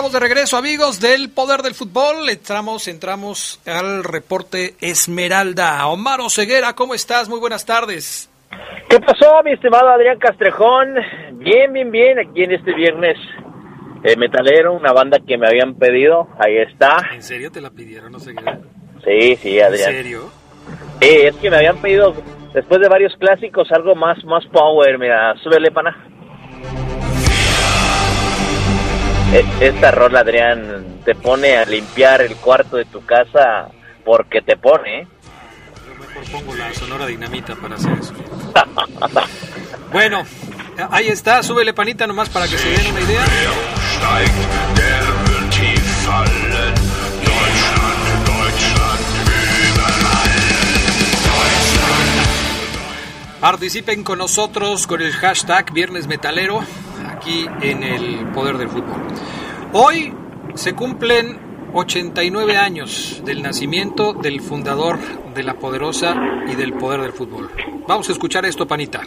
[0.00, 2.30] Estamos de regreso, amigos del Poder del Fútbol.
[2.30, 5.86] Entramos, entramos al reporte Esmeralda.
[5.88, 7.28] Omar Ceguera, ¿cómo estás?
[7.28, 8.30] Muy buenas tardes.
[8.88, 10.94] ¿Qué pasó, mi estimado Adrián Castrejón?
[11.32, 13.18] Bien, bien, bien, aquí en este viernes
[14.02, 16.28] eh, metalero, una banda que me habían pedido.
[16.38, 16.96] Ahí está.
[17.12, 18.58] ¿En serio te la pidieron, Oseguera?
[19.04, 19.90] Sí, sí, Adrián.
[19.90, 20.32] ¿En serio?
[21.02, 22.14] Eh, es que me habían pedido,
[22.54, 24.98] después de varios clásicos, algo más, más power.
[24.98, 26.09] Mira, súbele, pana.
[29.32, 33.68] Esta rola, Adrián, te pone a limpiar el cuarto de tu casa
[34.04, 35.02] porque te pone.
[35.02, 35.06] ¿eh?
[35.86, 38.14] Yo mejor pongo la sonora dinamita para hacer eso.
[39.92, 40.24] Bueno,
[40.92, 43.24] ahí está, súbele panita nomás para que se den una idea.
[53.40, 56.60] Participen con nosotros con el hashtag Viernes Metalero
[57.10, 59.02] aquí en el Poder del Fútbol.
[59.72, 60.12] Hoy
[60.54, 61.38] se cumplen
[61.72, 64.98] 89 años del nacimiento del fundador
[65.34, 66.14] de la Poderosa
[66.52, 67.50] y del Poder del Fútbol.
[67.88, 69.00] Vamos a escuchar esto, panita.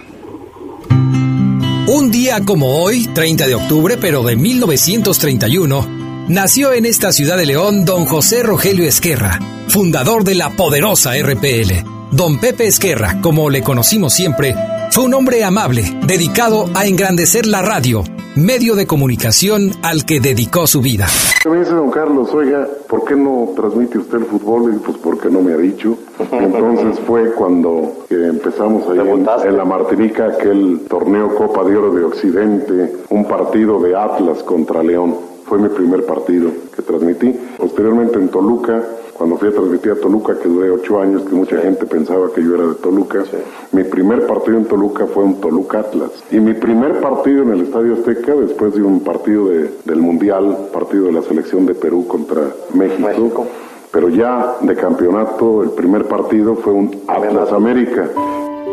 [1.86, 7.46] Un día como hoy, 30 de octubre, pero de 1931, nació en esta ciudad de
[7.46, 11.93] León don José Rogelio Esquerra, fundador de la poderosa RPL.
[12.16, 14.54] Don Pepe Esquerra, como le conocimos siempre,
[14.92, 18.04] fue un hombre amable, dedicado a engrandecer la radio,
[18.36, 21.08] medio de comunicación al que dedicó su vida.
[21.50, 24.76] Me dice don Carlos, oiga, ¿por qué no transmite usted el fútbol?
[24.76, 25.98] Y pues porque no me ha dicho.
[26.32, 31.96] Entonces fue cuando eh, empezamos ahí en, en la Martinica, aquel torneo Copa de Oro
[31.96, 35.33] de Occidente, un partido de Atlas contra León.
[35.46, 37.36] Fue mi primer partido que transmití.
[37.58, 38.82] Posteriormente en Toluca,
[39.14, 42.42] cuando fui a transmitir a Toluca, que duré ocho años, que mucha gente pensaba que
[42.44, 43.24] yo era de Toluca,
[43.72, 46.12] mi primer partido en Toluca fue un Toluca Atlas.
[46.32, 50.70] Y mi primer partido en el Estadio Azteca, después de un partido de- del Mundial,
[50.74, 52.42] partido de la selección de Perú contra
[52.74, 53.46] México,
[53.92, 58.10] pero ya de campeonato, el primer partido fue un Atlas América.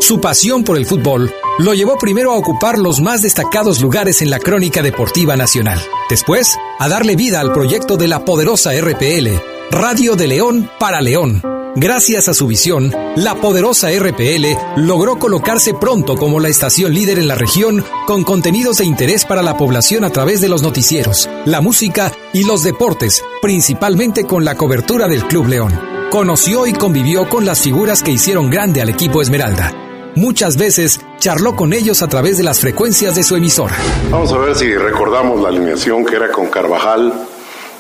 [0.00, 4.30] Su pasión por el fútbol lo llevó primero a ocupar los más destacados lugares en
[4.30, 5.80] la crónica deportiva nacional.
[6.08, 9.28] Después, a darle vida al proyecto de la poderosa RPL,
[9.70, 11.42] Radio de León para León.
[11.76, 17.28] Gracias a su visión, la poderosa RPL logró colocarse pronto como la estación líder en
[17.28, 21.60] la región con contenidos de interés para la población a través de los noticieros, la
[21.60, 25.80] música y los deportes, principalmente con la cobertura del Club León.
[26.10, 29.79] Conoció y convivió con las figuras que hicieron grande al equipo Esmeralda.
[30.20, 33.74] Muchas veces charló con ellos a través de las frecuencias de su emisora.
[34.11, 37.11] Vamos a ver si recordamos la alineación que era con Carvajal,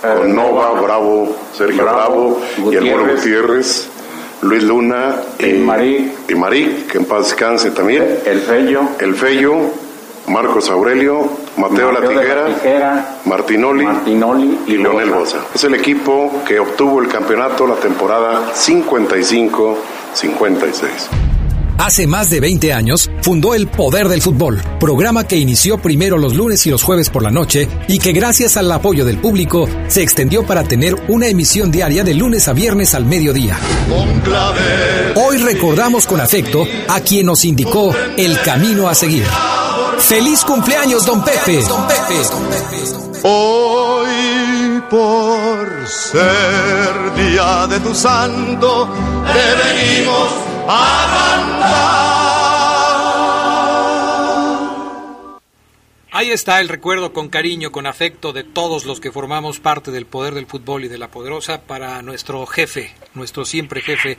[0.00, 3.90] con Nova, Bravo, Sergio Bravo, y el Mono Gutiérrez,
[4.40, 6.14] Luis Luna y, Marí.
[6.30, 8.20] y Marí, que en paz descanse también.
[8.24, 8.88] El Fello.
[8.98, 9.56] El Fello,
[10.26, 13.86] Marcos Aurelio, Mateo, La Tijera, Martinoli,
[14.66, 15.40] y, Leonel Bosa.
[15.54, 21.29] Es el equipo que obtuvo el campeonato la temporada 55-56.
[21.80, 26.36] Hace más de 20 años fundó El Poder del Fútbol, programa que inició primero los
[26.36, 30.02] lunes y los jueves por la noche y que gracias al apoyo del público se
[30.02, 33.58] extendió para tener una emisión diaria de lunes a viernes al mediodía.
[35.14, 39.24] Hoy recordamos con afecto a quien nos indicó el camino a seguir.
[40.00, 41.60] ¡Feliz cumpleaños, don Pepe!
[43.22, 48.86] Hoy por ser día de tu santo,
[49.32, 50.49] te venimos.
[56.12, 60.04] Ahí está el recuerdo con cariño, con afecto de todos los que formamos parte del
[60.04, 64.18] poder del fútbol y de la poderosa para nuestro jefe, nuestro siempre jefe,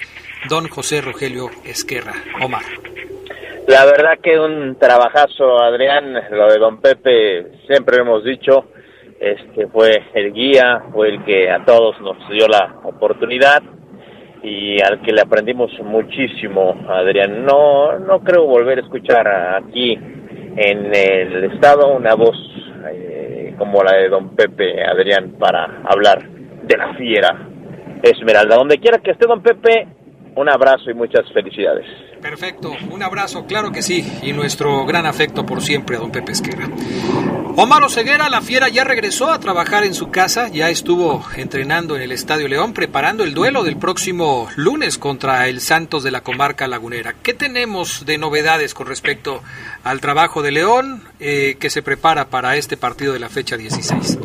[0.49, 2.13] don José Rogelio Esquerra.
[2.41, 2.63] Omar.
[3.67, 8.65] La verdad que un trabajazo, Adrián, lo de Don Pepe, siempre hemos dicho,
[9.19, 13.61] este fue el guía, fue el que a todos nos dio la oportunidad
[14.43, 17.45] y al que le aprendimos muchísimo, Adrián.
[17.45, 22.35] No, no creo volver a escuchar aquí en el estado una voz
[22.91, 27.47] eh, como la de Don Pepe, Adrián, para hablar de la fiera
[28.01, 28.55] Esmeralda.
[28.55, 29.87] Donde quiera que esté Don Pepe,
[30.35, 31.85] un abrazo y muchas felicidades.
[32.21, 36.33] Perfecto, un abrazo, claro que sí, y nuestro gran afecto por siempre a don Pepe
[36.33, 36.69] Esquera.
[37.57, 42.01] Omar Ceguera, la fiera, ya regresó a trabajar en su casa, ya estuvo entrenando en
[42.01, 46.67] el Estadio León, preparando el duelo del próximo lunes contra el Santos de la comarca
[46.67, 47.15] lagunera.
[47.21, 49.41] ¿Qué tenemos de novedades con respecto
[49.83, 54.19] al trabajo de León eh, que se prepara para este partido de la fecha 16?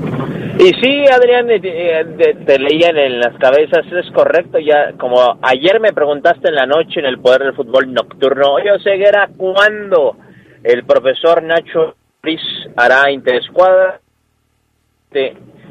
[0.58, 5.80] Y sí, Adrián, eh, eh, te, leían en las cabezas, es correcto, ya como ayer
[5.80, 10.16] me preguntaste en la noche en el Poder del Fútbol Nocturno, oye, Ceguera, ¿cuándo
[10.62, 12.40] el profesor Nacho Pris
[12.76, 14.00] hará interescuadra?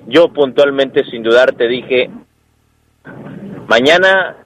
[0.07, 2.09] Yo puntualmente, sin dudar, te dije,
[3.67, 4.37] mañana...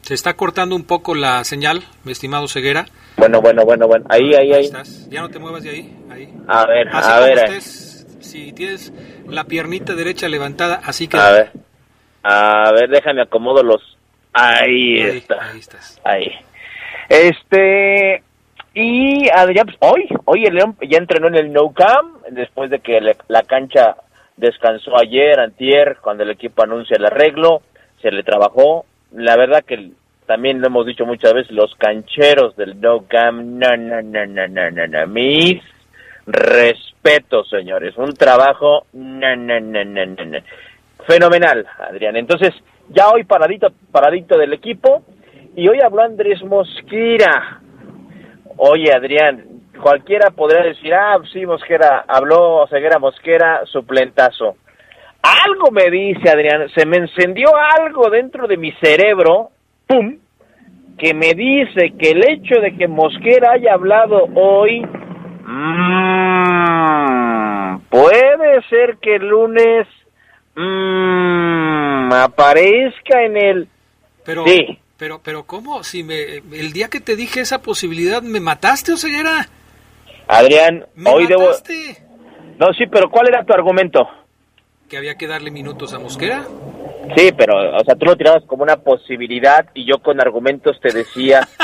[0.00, 2.86] Se está cortando un poco la señal, mi estimado Ceguera.
[3.16, 4.68] Bueno, bueno, bueno, bueno, ahí, ahí, ahí.
[5.08, 6.34] Ya no te muevas de ahí, ahí.
[6.48, 7.60] A ver, a ver.
[7.60, 8.92] Si tienes
[9.28, 11.18] la piernita derecha levantada, así que...
[11.18, 11.52] A ver,
[12.24, 13.91] a ver, déjame acomodo los...
[14.32, 15.50] Ahí, está.
[15.50, 16.00] Ahí estás.
[16.04, 16.32] Ahí.
[17.08, 18.22] Este...
[18.74, 22.78] Y Adrián, pues, hoy, hoy el León ya entrenó en el No Cam, después de
[22.80, 23.96] que la cancha
[24.36, 27.60] descansó ayer, antier, cuando el equipo anuncia el arreglo,
[28.00, 28.86] se le trabajó.
[29.12, 29.90] La verdad que
[30.26, 34.48] también lo hemos dicho muchas veces, los cancheros del No Cam, no, no, no, no,
[34.48, 35.62] no, no, no, mis
[36.26, 37.96] respeto, señores.
[37.96, 38.86] Un trabajo
[41.06, 42.16] fenomenal, Adrián.
[42.16, 42.54] Entonces,
[42.90, 45.02] ya hoy paradito, paradito del equipo.
[45.54, 47.60] Y hoy habló Andrés Mosquera.
[48.56, 49.44] Oye, Adrián,
[49.80, 54.56] cualquiera podría decir, ah, sí, Mosquera, habló Ceguera Mosquera, suplentazo.
[55.22, 59.50] Algo me dice, Adrián, se me encendió algo dentro de mi cerebro,
[59.86, 60.18] pum,
[60.98, 64.84] que me dice que el hecho de que Mosquera haya hablado hoy
[65.44, 65.78] Mm,
[67.90, 69.86] puede ser que el lunes
[70.56, 73.68] mm, aparezca en el...
[74.24, 74.78] Pero, sí.
[74.96, 75.82] pero, pero ¿cómo?
[75.82, 79.48] Si me, el día que te dije esa posibilidad, ¿me mataste o ceguera?
[80.28, 81.50] Adrián, hoy debo...
[82.58, 84.08] No, sí, pero ¿cuál era tu argumento?
[84.88, 86.44] Que había que darle minutos a Mosquera.
[87.16, 90.92] Sí, pero, o sea, tú lo tirabas como una posibilidad y yo con argumentos te
[90.92, 91.48] decía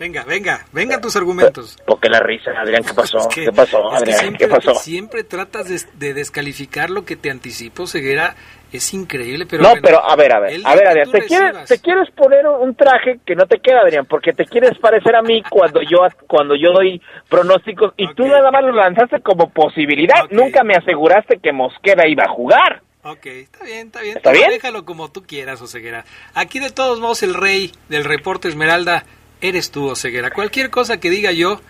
[0.00, 1.76] Venga, venga, vengan tus argumentos.
[1.84, 3.28] Porque la risa, Adrián, ¿qué pasó?
[3.28, 4.18] ¿Qué pasó, Adrián?
[4.18, 4.74] siempre, ¿Qué pasó?
[4.76, 8.34] Siempre tratas de, descalificar lo que te anticipo, Ceguera.
[8.72, 9.62] Es increíble, pero...
[9.62, 12.74] No, pero a ver, a ver, a ver, Adrián, te quieres, te quieres poner un
[12.76, 16.54] traje que no te queda, Adrián, porque te quieres parecer a mí cuando yo cuando
[16.54, 21.52] yo doy pronósticos y tú nada más lo lanzaste como posibilidad, nunca me aseguraste que
[21.52, 22.80] Mosquera iba a jugar.
[23.02, 24.16] Ok, está bien, está bien.
[24.18, 24.50] ¿Está bien?
[24.50, 26.04] Déjalo como tú quieras, Oseguera.
[26.34, 29.04] Aquí de todos modos el rey del reporte Esmeralda
[29.40, 30.30] eres tú, Oseguera.
[30.30, 31.60] Cualquier cosa que diga yo,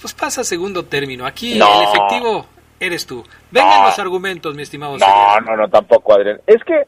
[0.00, 1.26] pues pasa a segundo término.
[1.26, 2.46] Aquí el efectivo
[2.80, 3.24] eres tú.
[3.50, 6.40] Vengan los argumentos, mi estimado No, no, no, tampoco, Adrián.
[6.46, 6.82] Es que,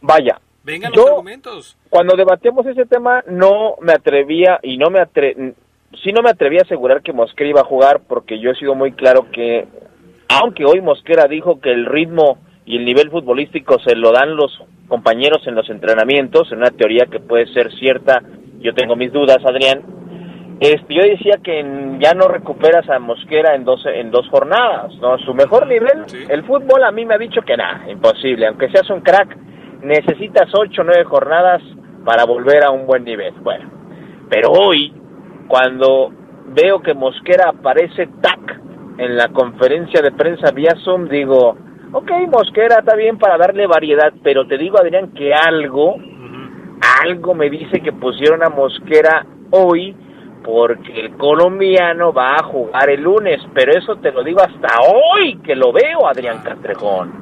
[0.00, 0.38] vaya.
[0.64, 1.76] Vengan los argumentos.
[1.88, 5.54] Cuando debatíamos ese tema, no me atrevía y no me atre...
[6.02, 8.74] sí no me atrevía a asegurar que Mosquera iba a jugar porque yo he sido
[8.74, 9.66] muy claro que,
[10.28, 14.62] aunque hoy Mosquera dijo que el ritmo y el nivel futbolístico se lo dan los
[14.86, 18.22] compañeros en los entrenamientos, en una teoría que puede ser cierta
[18.62, 19.82] yo tengo mis dudas, Adrián.
[20.60, 25.18] Este, yo decía que ya no recuperas a Mosquera en dos, en dos jornadas, ¿no?
[25.18, 28.46] Su mejor nivel, el fútbol a mí me ha dicho que nada, imposible.
[28.46, 29.36] Aunque seas un crack,
[29.82, 31.62] necesitas ocho o nueve jornadas
[32.04, 33.34] para volver a un buen nivel.
[33.42, 33.68] Bueno,
[34.30, 34.92] pero hoy,
[35.48, 36.12] cuando
[36.54, 38.60] veo que Mosquera aparece tac
[38.98, 41.56] en la conferencia de prensa vía Zoom, digo,
[41.92, 45.96] ok, Mosquera está bien para darle variedad, pero te digo, Adrián, que algo
[47.02, 49.94] algo me dice que pusieron a Mosquera hoy
[50.44, 55.38] porque el colombiano va a jugar el lunes, pero eso te lo digo hasta hoy
[55.38, 57.12] que lo veo, Adrián Castrejón.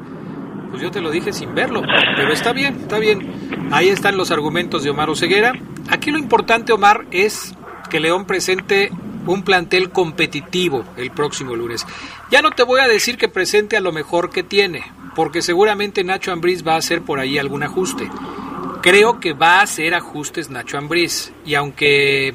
[0.71, 1.83] Pues yo te lo dije sin verlo,
[2.17, 3.69] pero está bien, está bien.
[3.73, 5.53] Ahí están los argumentos de Omar Oseguera.
[5.91, 7.55] Aquí lo importante, Omar, es
[7.91, 8.91] que León presente
[9.27, 11.87] un plantel competitivo el próximo lunes.
[12.31, 14.85] Ya no te voy a decir que presente a lo mejor que tiene,
[15.15, 18.09] porque seguramente Nacho Ambriz va a hacer por ahí algún ajuste.
[18.83, 21.33] Creo que va a hacer ajustes Nacho Ambriz.
[21.45, 22.35] Y aunque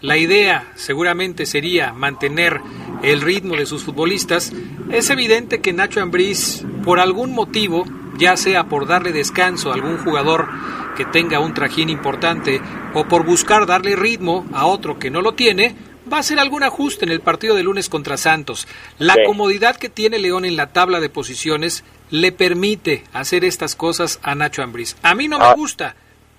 [0.00, 2.60] la idea seguramente sería mantener
[3.02, 4.52] el ritmo de sus futbolistas,
[4.92, 7.84] es evidente que Nacho Ambriz por algún motivo,
[8.16, 10.48] ya sea por darle descanso a algún jugador
[10.96, 12.60] que tenga un trajín importante
[12.94, 15.74] o por buscar darle ritmo a otro que no lo tiene,
[16.10, 18.66] va a hacer algún ajuste en el partido de lunes contra Santos.
[18.98, 24.20] La comodidad que tiene León en la tabla de posiciones le permite hacer estas cosas
[24.22, 24.96] a Nacho Ambriz.
[25.02, 25.54] A mí no me ah.
[25.54, 25.94] gusta,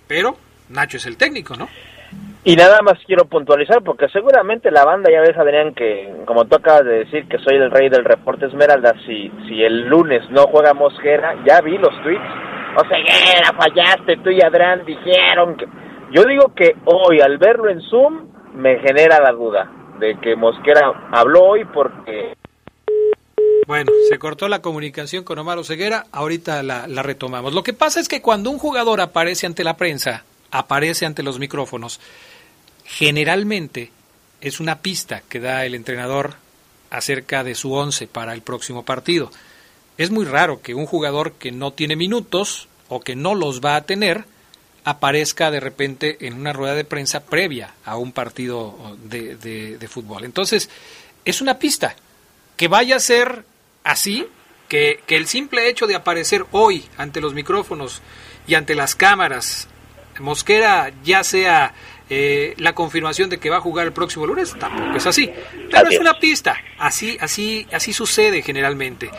[0.08, 0.38] pero
[0.70, 1.70] Nacho es el técnico, ¿no?
[2.44, 6.56] Y nada más quiero puntualizar, porque seguramente la banda ya ves, Adrián, que como tú
[6.56, 10.48] acabas de decir que soy el rey del reporte Esmeralda, si, si el lunes no
[10.48, 12.26] juega Mosquera, ya vi los tweets.
[12.78, 15.66] O sea, fallaste, tú y Adrián dijeron que...
[16.12, 21.10] Yo digo que hoy, al verlo en Zoom, me genera la duda de que Mosquera
[21.12, 22.36] habló hoy porque...
[23.68, 27.54] Bueno, se cortó la comunicación con Omar Ceguera, ahorita la, la retomamos.
[27.54, 31.40] Lo que pasa es que cuando un jugador aparece ante la prensa, aparece ante los
[31.40, 32.02] micrófonos,
[32.84, 33.92] generalmente
[34.42, 36.34] es una pista que da el entrenador
[36.90, 39.32] acerca de su once para el próximo partido.
[39.98, 43.76] Es muy raro que un jugador que no tiene minutos o que no los va
[43.76, 44.26] a tener
[44.84, 50.24] aparezca de repente en una rueda de prensa previa a un partido de, de, fútbol.
[50.24, 50.70] Entonces,
[51.26, 51.96] es una pista.
[52.58, 53.44] Que vaya a ser
[53.84, 54.28] así,
[54.68, 58.02] que, que el simple hecho de aparecer hoy ante los micrófonos
[58.48, 59.68] y ante las cámaras,
[60.20, 61.74] Mosquera ya sea
[62.14, 65.32] eh, la confirmación de que va a jugar el próximo lunes, tampoco es así.
[65.72, 69.10] Pero es una pista, así, así, así sucede generalmente.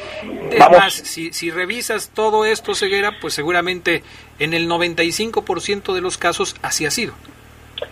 [0.60, 4.02] Además, si, si revisas todo esto, Ceguera, pues seguramente
[4.43, 7.14] en el 95% de los casos así ha sido.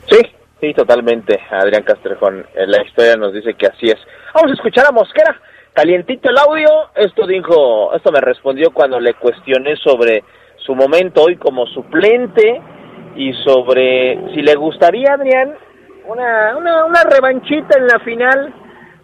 [0.09, 0.19] Sí,
[0.61, 2.45] sí, totalmente, Adrián Castrejón.
[2.55, 3.99] Eh, la historia nos dice que así es.
[4.35, 5.41] Vamos a escuchar a Mosquera.
[5.73, 6.69] Calientito el audio.
[6.97, 10.25] Esto dijo, esto me respondió cuando le cuestioné sobre
[10.57, 12.61] su momento hoy como suplente
[13.15, 15.55] y sobre si le gustaría, Adrián,
[16.07, 18.55] una, una, una revanchita en la final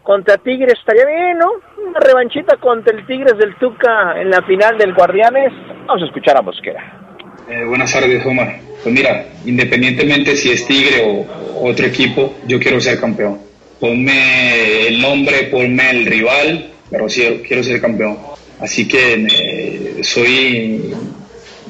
[0.02, 1.46] contra Tigres, estaría bien, ¿no?
[1.88, 5.52] Una revanchita contra el Tigres del Tuca en la final del Guardianes.
[5.86, 7.05] Vamos a escuchar a Mosquera.
[7.48, 8.58] Eh, buenas tardes, Omar.
[8.82, 13.38] Pues mira, independientemente si es Tigre o otro equipo, yo quiero ser campeón.
[13.78, 18.18] Ponme el nombre, ponme el rival, pero sí quiero ser campeón.
[18.58, 20.92] Así que eh, soy,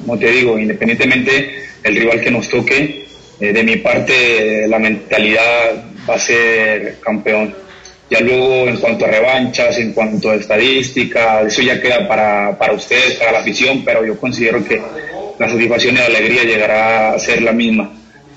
[0.01, 3.05] como te digo, independientemente el rival que nos toque.
[3.39, 7.53] Eh, de mi parte, la mentalidad va a ser campeón.
[8.09, 12.73] Ya luego, en cuanto a revanchas, en cuanto a estadística, eso ya queda para, para
[12.73, 14.81] ustedes, para la afición, pero yo considero que
[15.39, 17.91] la satisfacción y la alegría llegará a ser la misma.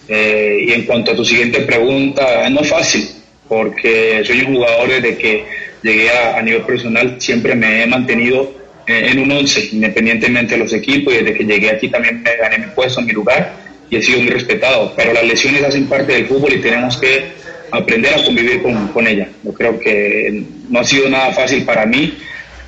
[0.09, 3.09] Eh, y en cuanto a tu siguiente pregunta, no es fácil,
[3.49, 5.45] porque soy un jugador desde que
[5.83, 8.53] llegué a, nivel profesional, siempre me he mantenido
[8.87, 12.59] en un 11, independientemente de los equipos, y desde que llegué aquí también me gané
[12.59, 13.55] mi puesto, mi lugar,
[13.89, 14.93] y he sido muy respetado.
[14.97, 17.27] Pero las lesiones hacen parte del fútbol y tenemos que
[17.71, 19.29] aprender a convivir con, con ella.
[19.45, 22.15] Yo creo que no ha sido nada fácil para mí,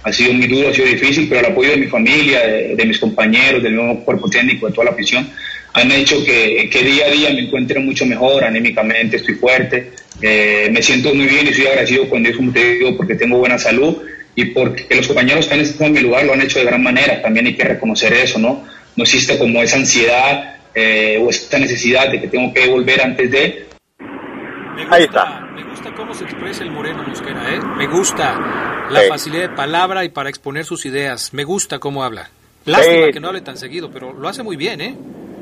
[0.03, 2.99] ha sido muy duro, ha sido difícil, pero el apoyo de mi familia, de, mis
[2.99, 5.29] compañeros, del nuevo cuerpo técnico, de toda la afición,
[5.75, 10.83] han hecho que, día a día me encuentre mucho mejor, anímicamente estoy fuerte, eh, me
[10.83, 13.97] siento muy bien y soy agradecido con Dios, como te digo, porque tengo buena salud
[14.35, 16.83] y porque los compañeros que han estado en mi lugar lo han hecho de gran
[16.83, 18.65] manera, también hay que reconocer eso, ¿no?
[18.97, 23.31] No existe como esa ansiedad eh, o esa necesidad de que tengo que volver antes
[23.31, 23.72] de...
[24.75, 25.41] Me gusta, Ahí está.
[25.55, 27.61] Me gusta cómo se expresa el Moreno Mosquera, ¿eh?
[27.77, 31.33] Me gusta la facilidad de palabra y para exponer sus ideas.
[31.35, 32.29] Me gusta cómo habla.
[32.65, 34.97] Lástima que no hable tan seguido, pero lo hace muy bien, ¿eh?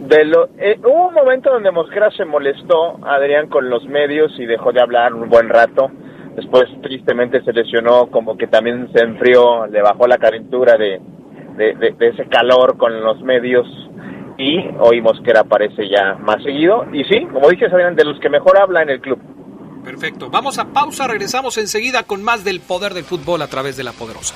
[0.08, 4.46] De lo, eh, hubo un momento donde Mosquera se molestó, Adrián, con los medios y
[4.46, 5.90] dejó de hablar un buen rato
[6.36, 11.00] Después tristemente se lesionó, como que también se enfrió, le bajó la calentura de,
[11.56, 13.66] de, ese calor con los medios
[14.40, 16.86] y hoy Mosquera aparece ya más seguido.
[16.92, 19.20] Y sí, como dices, de los que mejor habla en el club.
[19.84, 20.30] Perfecto.
[20.30, 23.92] Vamos a pausa, regresamos enseguida con más del poder del fútbol a través de la
[23.92, 24.34] poderosa.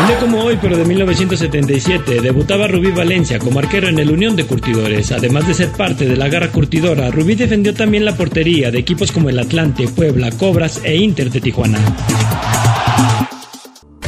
[0.00, 4.36] Un día como hoy, pero de 1977, debutaba Rubí Valencia como arquero en el Unión
[4.36, 5.10] de Curtidores.
[5.10, 9.10] Además de ser parte de la garra curtidora, Rubí defendió también la portería de equipos
[9.10, 11.80] como el Atlante, Puebla, Cobras e Inter de Tijuana.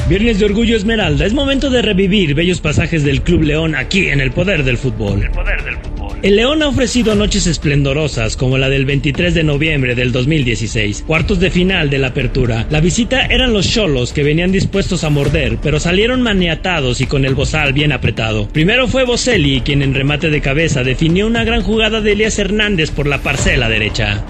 [0.08, 4.20] Viernes de Orgullo Esmeralda, es momento de revivir bellos pasajes del Club León aquí en
[4.20, 5.22] el poder del fútbol.
[5.22, 5.99] El poder del fútbol.
[6.22, 11.40] El León ha ofrecido noches esplendorosas como la del 23 de noviembre del 2016, cuartos
[11.40, 12.66] de final de la apertura.
[12.68, 17.24] La visita eran los cholos que venían dispuestos a morder, pero salieron maniatados y con
[17.24, 18.48] el bozal bien apretado.
[18.48, 22.90] Primero fue Boselli quien en remate de cabeza definió una gran jugada de Elías Hernández
[22.90, 24.22] por la parcela derecha.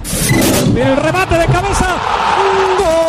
[0.68, 1.97] El remate de cabeza,
[2.78, 2.99] derecha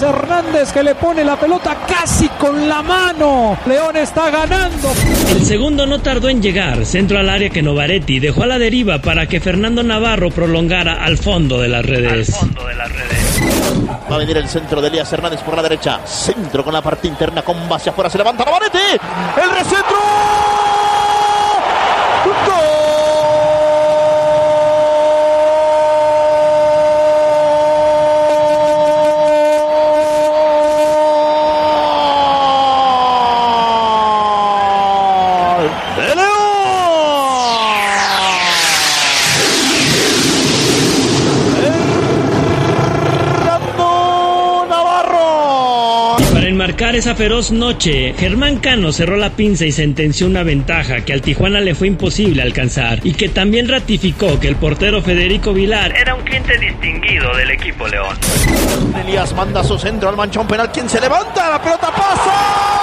[0.00, 3.58] de Hernández que le pone la pelota casi con la mano.
[3.66, 4.90] León está ganando.
[5.28, 9.00] El segundo no tardó en llegar, centro al área que Novaretti dejó a la deriva
[9.00, 12.34] para que Fernando Navarro prolongara al fondo de las redes.
[14.10, 16.00] Va a venir el centro de Elías Hernández por la derecha.
[16.06, 18.08] Centro con la parte interna con base afuera.
[18.08, 18.78] Se levanta Navarrete.
[19.42, 20.61] El recentro.
[46.94, 51.60] Esa feroz noche, Germán Cano cerró la pinza y sentenció una ventaja que al Tijuana
[51.60, 56.22] le fue imposible alcanzar y que también ratificó que el portero Federico Vilar era un
[56.22, 58.16] cliente distinguido del equipo León.
[59.00, 62.81] Elías manda su centro al manchón penal, quien se levanta, la pelota pasa.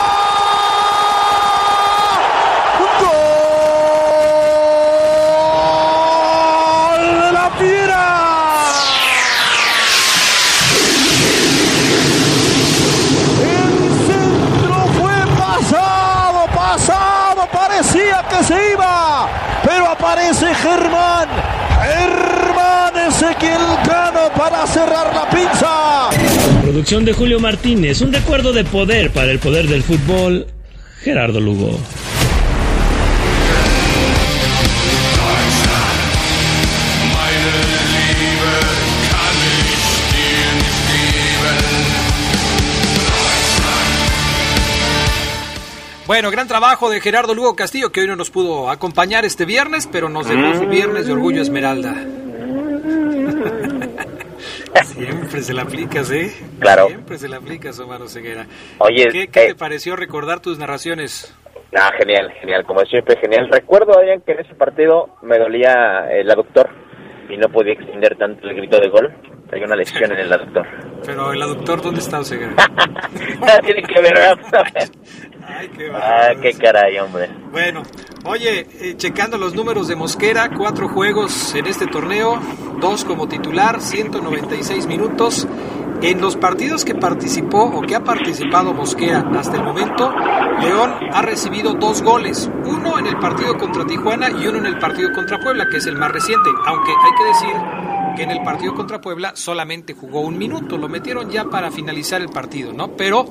[18.50, 18.56] Se
[19.64, 21.30] pero aparece Germán.
[21.84, 26.10] Germán Ezequiel Cano para cerrar la pinza.
[26.64, 30.48] Producción de Julio Martínez, un recuerdo de poder para el poder del fútbol.
[31.04, 31.80] Gerardo Lugo.
[46.10, 49.86] Bueno, gran trabajo de Gerardo Lugo Castillo, que hoy no nos pudo acompañar este viernes,
[49.86, 51.94] pero nos dejó su viernes de Orgullo Esmeralda.
[54.86, 56.34] Siempre se la aplicas, ¿eh?
[56.58, 56.88] Claro.
[56.88, 58.48] Siempre se la aplicas, Omar Ceguera.
[58.80, 61.32] Oye, ¿qué, qué te pareció recordar tus narraciones?
[61.78, 63.48] Ah, genial, genial, como siempre, genial.
[63.52, 66.72] Recuerdo, Adrián, que en ese partido me dolía el aductor
[67.30, 69.14] y no podía extender tanto el grito de gol.
[69.52, 70.66] Hay una lesión en el aductor.
[71.06, 72.56] Pero el aductor, ¿dónde está, Ceguera?
[73.64, 74.18] Tiene que ver,
[75.58, 77.30] Ay, qué, ah, qué caray, hombre.
[77.52, 77.84] Bueno,
[78.26, 82.40] oye, eh, checando los números de Mosquera, cuatro juegos en este torneo,
[82.80, 85.48] dos como titular, 196 minutos.
[86.02, 90.14] En los partidos que participó o que ha participado Mosquera hasta el momento,
[90.62, 94.80] León ha recibido dos goles, uno en el partido contra Tijuana y uno en el
[94.80, 97.62] partido contra Puebla, que es el más reciente, aunque hay que decir
[98.16, 102.22] que en el partido contra Puebla solamente jugó un minuto, lo metieron ya para finalizar
[102.22, 102.96] el partido, ¿no?
[102.96, 103.26] Pero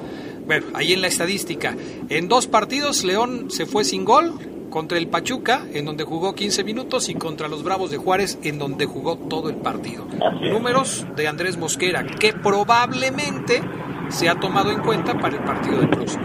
[0.49, 1.76] bueno, ahí en la estadística.
[2.09, 4.32] En dos partidos León se fue sin gol
[4.70, 8.59] contra el Pachuca, en donde jugó 15 minutos, y contra los Bravos de Juárez, en
[8.59, 10.07] donde jugó todo el partido.
[10.40, 13.61] Números de Andrés Mosquera, que probablemente
[14.09, 16.24] se ha tomado en cuenta para el partido del próximo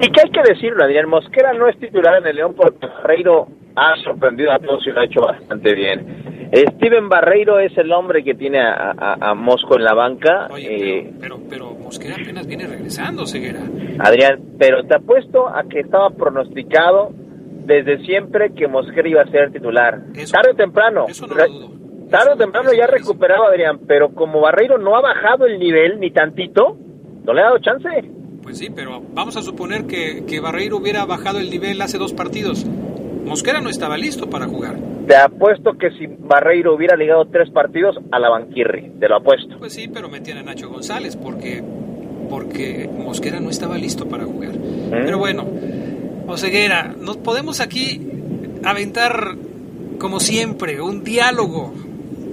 [0.00, 3.46] Y que hay que decirlo, Adrián, Mosquera no es titular en el León porque Ferreiro
[3.76, 6.31] ha sorprendido a todos y lo ha hecho bastante bien.
[6.52, 10.48] Steven Barreiro es el hombre que tiene a, Mosco en la banca.
[10.58, 13.62] Eh, pero, pero, Mosquera apenas viene regresando, Ceguera.
[13.98, 17.10] Adrián, pero te apuesto a que estaba pronosticado
[17.64, 20.02] desde siempre que Mosquera iba a ser titular.
[20.30, 21.06] tarde o temprano.
[22.10, 26.10] Tarde o temprano ya recuperado Adrián, pero como Barreiro no ha bajado el nivel ni
[26.10, 26.76] tantito,
[27.24, 27.88] no le ha dado chance.
[28.42, 32.12] Pues sí, pero vamos a suponer que, que Barreiro hubiera bajado el nivel hace dos
[32.12, 32.66] partidos.
[33.24, 34.76] Mosquera no estaba listo para jugar.
[35.06, 39.58] Te apuesto que si Barreiro hubiera ligado tres partidos a la Banquirri, te lo apuesto.
[39.58, 41.62] Pues sí, pero metían a Nacho González porque,
[42.28, 44.52] porque Mosquera no estaba listo para jugar.
[44.52, 45.04] ¿Mm?
[45.04, 45.44] Pero bueno,
[46.26, 48.00] Oseguera, nos podemos aquí
[48.64, 49.34] aventar,
[49.98, 51.72] como siempre, un diálogo,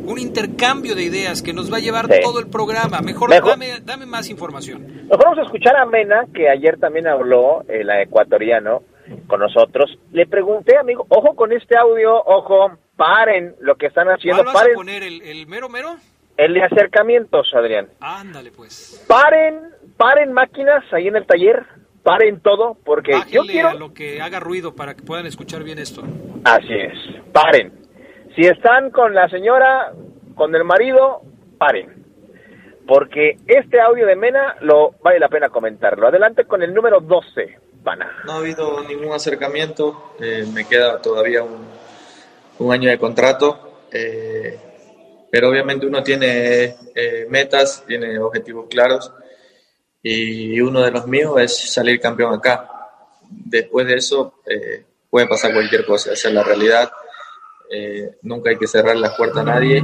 [0.06, 3.02] un intercambio de ideas que nos va a llevar todo el programa.
[3.02, 5.08] Mejor, Dame, dame, más información.
[5.08, 8.84] Nos vamos a escuchar a Mena, que ayer también habló, el la ecuatoriano,
[9.28, 9.98] con nosotros.
[10.12, 14.44] Le pregunté, amigo, ojo con este audio, ojo, paren lo que están haciendo.
[14.44, 14.74] ¿Cuál vas paren.
[14.74, 15.96] a poner el, mero mero?
[16.38, 17.90] El de acercamientos, Adrián.
[18.00, 19.06] Ándale, pues.
[19.08, 19.60] Paren,
[19.98, 21.66] paren máquinas ahí en el taller,
[22.04, 23.74] paren todo, porque yo quiero...
[23.74, 26.04] lo que haga ruido para que puedan escuchar bien esto.
[26.44, 26.94] Así es,
[27.34, 27.74] paren.
[28.36, 29.92] Si están con la señora,
[30.36, 31.22] con el marido,
[31.58, 32.00] paren.
[32.88, 36.08] Porque este audio de Mena lo vale la pena comentarlo.
[36.08, 37.69] Adelante con el número 12.
[38.26, 44.60] No ha habido ningún acercamiento, eh, me queda todavía un, año de contrato, eh,
[45.32, 49.14] pero obviamente uno tiene eh, metas, tiene objetivos claros
[50.04, 52.70] y uno de los míos es salir campeón acá.
[53.30, 54.42] Después de eso
[55.10, 56.92] puede pasar cualquier cosa, esa es la realidad.
[58.24, 59.78] nunca hay que cerrar la puerta a nadie.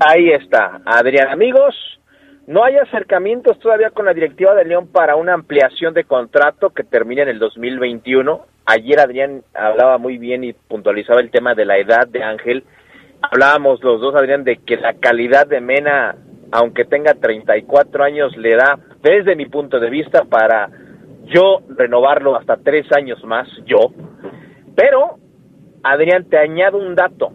[0.00, 1.97] Ahí está, Adrián, amigos
[2.48, 6.82] no hay acercamientos todavía con la directiva de León para una ampliación de contrato que
[6.82, 8.40] termine en el 2021.
[8.64, 12.64] Ayer Adrián hablaba muy bien y puntualizaba el tema de la edad de Ángel.
[13.20, 16.16] Hablábamos los dos, Adrián, de que la calidad de Mena,
[16.50, 20.70] aunque tenga 34 años, le da, desde mi punto de vista, para
[21.26, 23.92] yo renovarlo hasta tres años más, yo.
[24.74, 25.18] Pero,
[25.82, 27.30] Adrián, te añado un dato.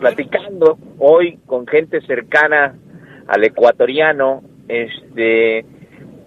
[0.00, 2.74] Platicando hoy con gente cercana
[3.28, 5.64] al ecuatoriano, este,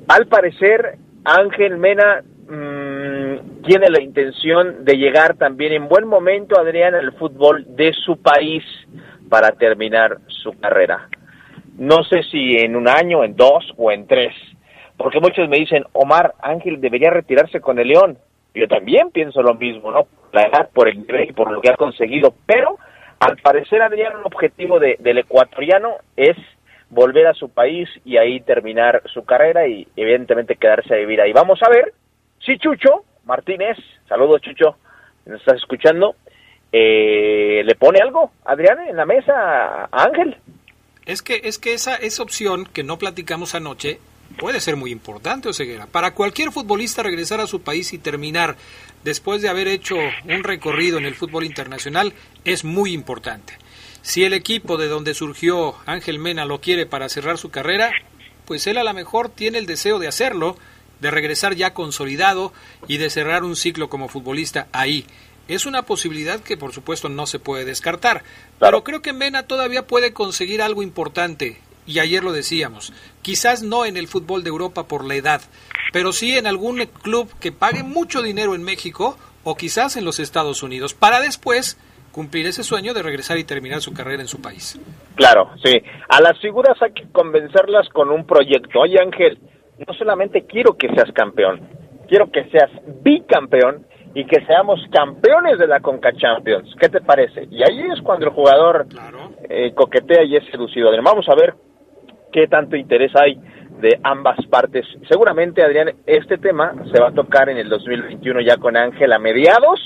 [0.07, 6.95] al parecer Ángel Mena mmm, tiene la intención de llegar también en buen momento, Adrián,
[6.95, 8.63] al fútbol de su país
[9.29, 11.09] para terminar su carrera.
[11.77, 14.33] No sé si en un año, en dos o en tres,
[14.95, 18.17] porque muchos me dicen, Omar, Ángel debería retirarse con el León.
[18.55, 20.07] Yo también pienso lo mismo, ¿no?
[20.31, 22.77] La por el y por lo que ha conseguido, pero
[23.19, 26.37] al parecer, Adrián, un objetivo de, del ecuatoriano es
[26.89, 31.33] volver a su país y ahí terminar su carrera y evidentemente quedarse a vivir ahí.
[31.33, 31.93] Vamos a ver
[32.39, 33.77] si Chucho Martínez,
[34.07, 34.77] saludos Chucho,
[35.25, 36.15] nos estás escuchando,
[36.71, 39.33] eh, le pone algo, Adrián, en la mesa
[39.85, 40.37] a Ángel.
[41.05, 43.99] Es que, es que esa, esa opción que no platicamos anoche
[44.37, 45.87] puede ser muy importante, Oseguera.
[45.87, 48.55] Para cualquier futbolista regresar a su país y terminar
[49.03, 52.13] después de haber hecho un recorrido en el fútbol internacional
[52.43, 53.53] es muy importante.
[54.07, 57.91] Si el equipo de donde surgió Ángel Mena lo quiere para cerrar su carrera,
[58.45, 60.55] pues él a lo mejor tiene el deseo de hacerlo,
[61.01, 62.53] de regresar ya consolidado
[62.87, 65.05] y de cerrar un ciclo como futbolista ahí.
[65.49, 68.23] Es una posibilidad que por supuesto no se puede descartar,
[68.59, 73.83] pero creo que Mena todavía puede conseguir algo importante, y ayer lo decíamos, quizás no
[73.83, 75.41] en el fútbol de Europa por la edad,
[75.91, 80.21] pero sí en algún club que pague mucho dinero en México o quizás en los
[80.21, 81.75] Estados Unidos, para después
[82.17, 84.81] cumplir ese sueño de regresar y terminar su carrera en su país.
[85.13, 85.79] Claro, sí.
[86.09, 88.79] A las figuras hay que convencerlas con un proyecto.
[88.79, 89.37] Oye Ángel,
[89.85, 91.61] no solamente quiero que seas campeón,
[92.07, 92.71] quiero que seas
[93.03, 96.75] bicampeón y que seamos campeones de la Conca Champions.
[96.79, 97.47] ¿Qué te parece?
[97.51, 98.87] Y ahí es cuando el jugador
[99.47, 100.89] eh, coquetea y es seducido.
[101.03, 101.53] Vamos a ver
[102.33, 103.35] qué tanto interés hay
[103.79, 104.87] de ambas partes.
[105.07, 109.19] Seguramente, Adrián, este tema se va a tocar en el 2021 ya con Ángel a
[109.19, 109.79] mediados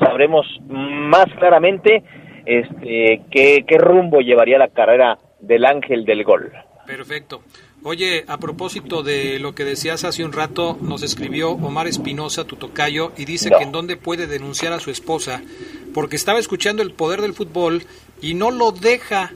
[0.00, 2.02] sabremos más claramente
[2.46, 6.52] este, qué, qué rumbo llevaría la carrera del ángel del gol.
[6.86, 7.42] Perfecto.
[7.82, 12.56] Oye, a propósito de lo que decías hace un rato, nos escribió Omar Espinosa, tu
[12.56, 15.40] tocayo, y dice que en dónde puede denunciar a su esposa,
[15.94, 17.82] porque estaba escuchando el poder del fútbol
[18.20, 19.30] y no lo deja,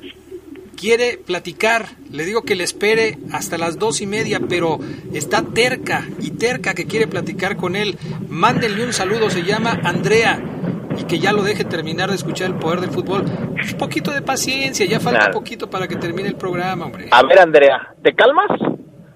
[0.76, 4.78] quiere platicar, le digo que le espere hasta las dos y media, pero
[5.14, 7.96] está terca y terca que quiere platicar con él.
[8.28, 10.53] Mándenle un saludo, se llama Andrea
[10.98, 13.22] y que ya lo deje terminar de escuchar el poder del fútbol.
[13.22, 17.06] Un poquito de paciencia, ya falta poquito para que termine el programa, hombre.
[17.10, 18.50] A ver, Andrea, ¿te calmas?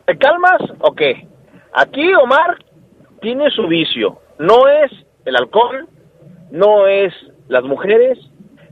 [0.07, 1.27] ¿Te calmas o qué?
[1.73, 2.59] Aquí Omar
[3.21, 4.21] tiene su vicio.
[4.39, 4.91] No es
[5.25, 5.89] el alcohol,
[6.51, 7.13] no es
[7.49, 8.19] las mujeres,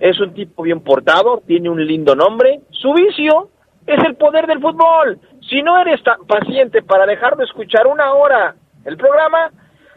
[0.00, 2.60] es un tipo bien portado, tiene un lindo nombre.
[2.70, 3.50] Su vicio
[3.86, 5.20] es el poder del fútbol.
[5.48, 8.54] Si no eres tan paciente para dejar de escuchar una hora
[8.84, 9.50] el programa,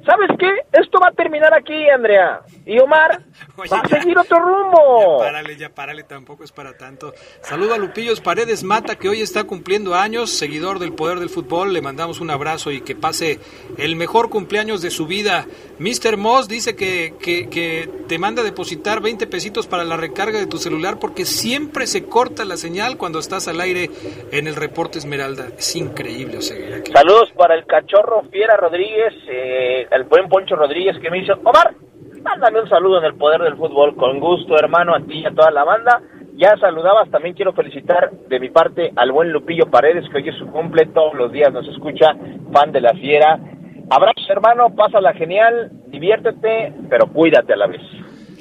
[0.05, 0.47] ¿Sabes qué?
[0.71, 2.41] Esto va a terminar aquí, Andrea.
[2.69, 3.19] Y Omar
[3.57, 5.17] va a seguir otro rumbo.
[5.17, 7.13] Ya párale, ya párale, tampoco es para tanto.
[7.41, 11.73] Saludo a Lupillos Paredes Mata, que hoy está cumpliendo años, seguidor del poder del fútbol.
[11.73, 13.39] Le mandamos un abrazo y que pase
[13.79, 15.47] el mejor cumpleaños de su vida.
[15.79, 16.17] Mr.
[16.17, 20.45] Moss dice que, que, que te manda a depositar 20 pesitos para la recarga de
[20.45, 23.89] tu celular porque siempre se corta la señal cuando estás al aire
[24.31, 25.47] en el reporte Esmeralda.
[25.57, 26.55] Es increíble, o sea,
[26.93, 29.15] Saludos para el cachorro Fiera Rodríguez.
[29.27, 31.73] Eh, el buen Poncho Rodríguez que me dice, Omar,
[32.23, 35.31] mándame un saludo en el poder del fútbol, con gusto hermano, a ti y a
[35.31, 36.01] toda la banda.
[36.35, 40.37] Ya saludabas, también quiero felicitar de mi parte al buen Lupillo Paredes, que hoy es
[40.37, 42.15] su cumple, todos los días nos escucha,
[42.53, 43.39] fan de la fiera.
[43.89, 47.81] Abrazo hermano, pásala genial, diviértete, pero cuídate a la vez.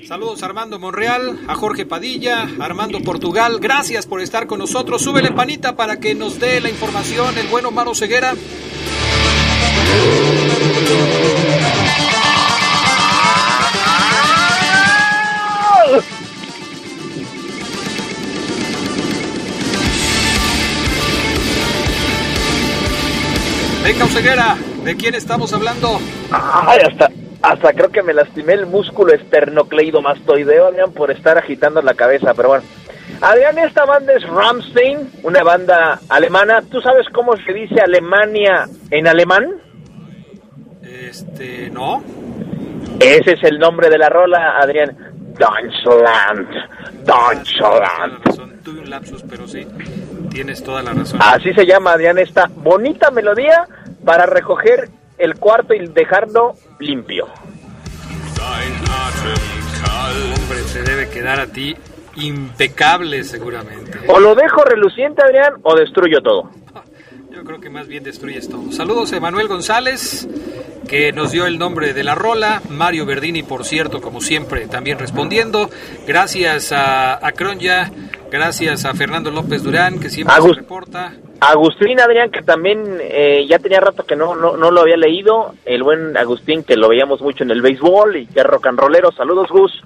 [0.04, 3.58] Saludos a Armando Monreal, a Jorge Padilla, Armando Portugal.
[3.60, 5.02] Gracias por estar con nosotros.
[5.02, 8.32] Súbele panita para que nos dé la información el bueno Maro Ceguera.
[23.88, 25.98] Venga, Oseguera, ¿de quién estamos hablando?
[26.30, 27.10] Ay, hasta,
[27.40, 32.50] hasta creo que me lastimé el músculo esternocleidomastoideo, Adrián, por estar agitando la cabeza, pero
[32.50, 32.64] bueno.
[33.22, 36.60] Adrián, esta banda es Ramstein, una banda alemana.
[36.70, 39.54] ¿Tú sabes cómo se dice Alemania en alemán?
[40.82, 42.04] Este, no.
[43.00, 45.07] Ese es el nombre de la rola, Adrián.
[45.38, 46.48] Deutschland,
[47.06, 48.62] Nonchalant.
[48.62, 49.66] Tuve un lapsus, pero sí,
[50.30, 51.20] tienes toda la razón.
[51.22, 53.66] Así se llama, Adrián, esta bonita melodía
[54.04, 57.26] para recoger el cuarto y dejarlo limpio.
[60.40, 61.76] Hombre, te debe quedar a ti
[62.16, 63.98] impecable seguramente.
[64.08, 66.50] O lo dejo reluciente, Adrián, o destruyo todo.
[67.38, 68.72] Yo creo que más bien destruyes todo.
[68.72, 70.28] Saludos a Emanuel González,
[70.88, 72.62] que nos dio el nombre de la rola.
[72.68, 75.70] Mario Verdini, por cierto, como siempre, también respondiendo.
[76.04, 77.92] Gracias a, a Cronja,
[78.28, 81.12] gracias a Fernando López Durán, que siempre se reporta.
[81.38, 85.54] Agustín Adrián, que también eh, ya tenía rato que no, no, no lo había leído.
[85.64, 89.12] El buen Agustín, que lo veíamos mucho en el béisbol y que rock and rollero.
[89.12, 89.80] Saludos, Gus.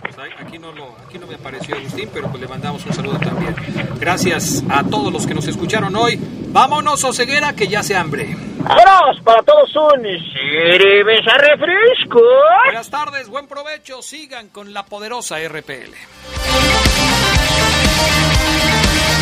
[0.00, 3.18] Pues aquí no, lo, aquí no me apareció Agustín, pero pues le mandamos un saludo
[3.18, 3.54] también.
[3.98, 6.18] Gracias a todos los que nos escucharon hoy.
[6.50, 8.36] Vámonos, Oseguera, que ya se hambre.
[8.58, 9.20] ¡Vámonos!
[9.24, 12.20] Para todos un cerveza refresco.
[12.64, 14.02] Buenas tardes, buen provecho.
[14.02, 15.94] Sigan con la poderosa RPL.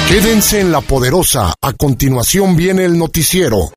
[0.08, 1.52] Quédense en la poderosa.
[1.60, 3.70] A continuación viene el noticiero.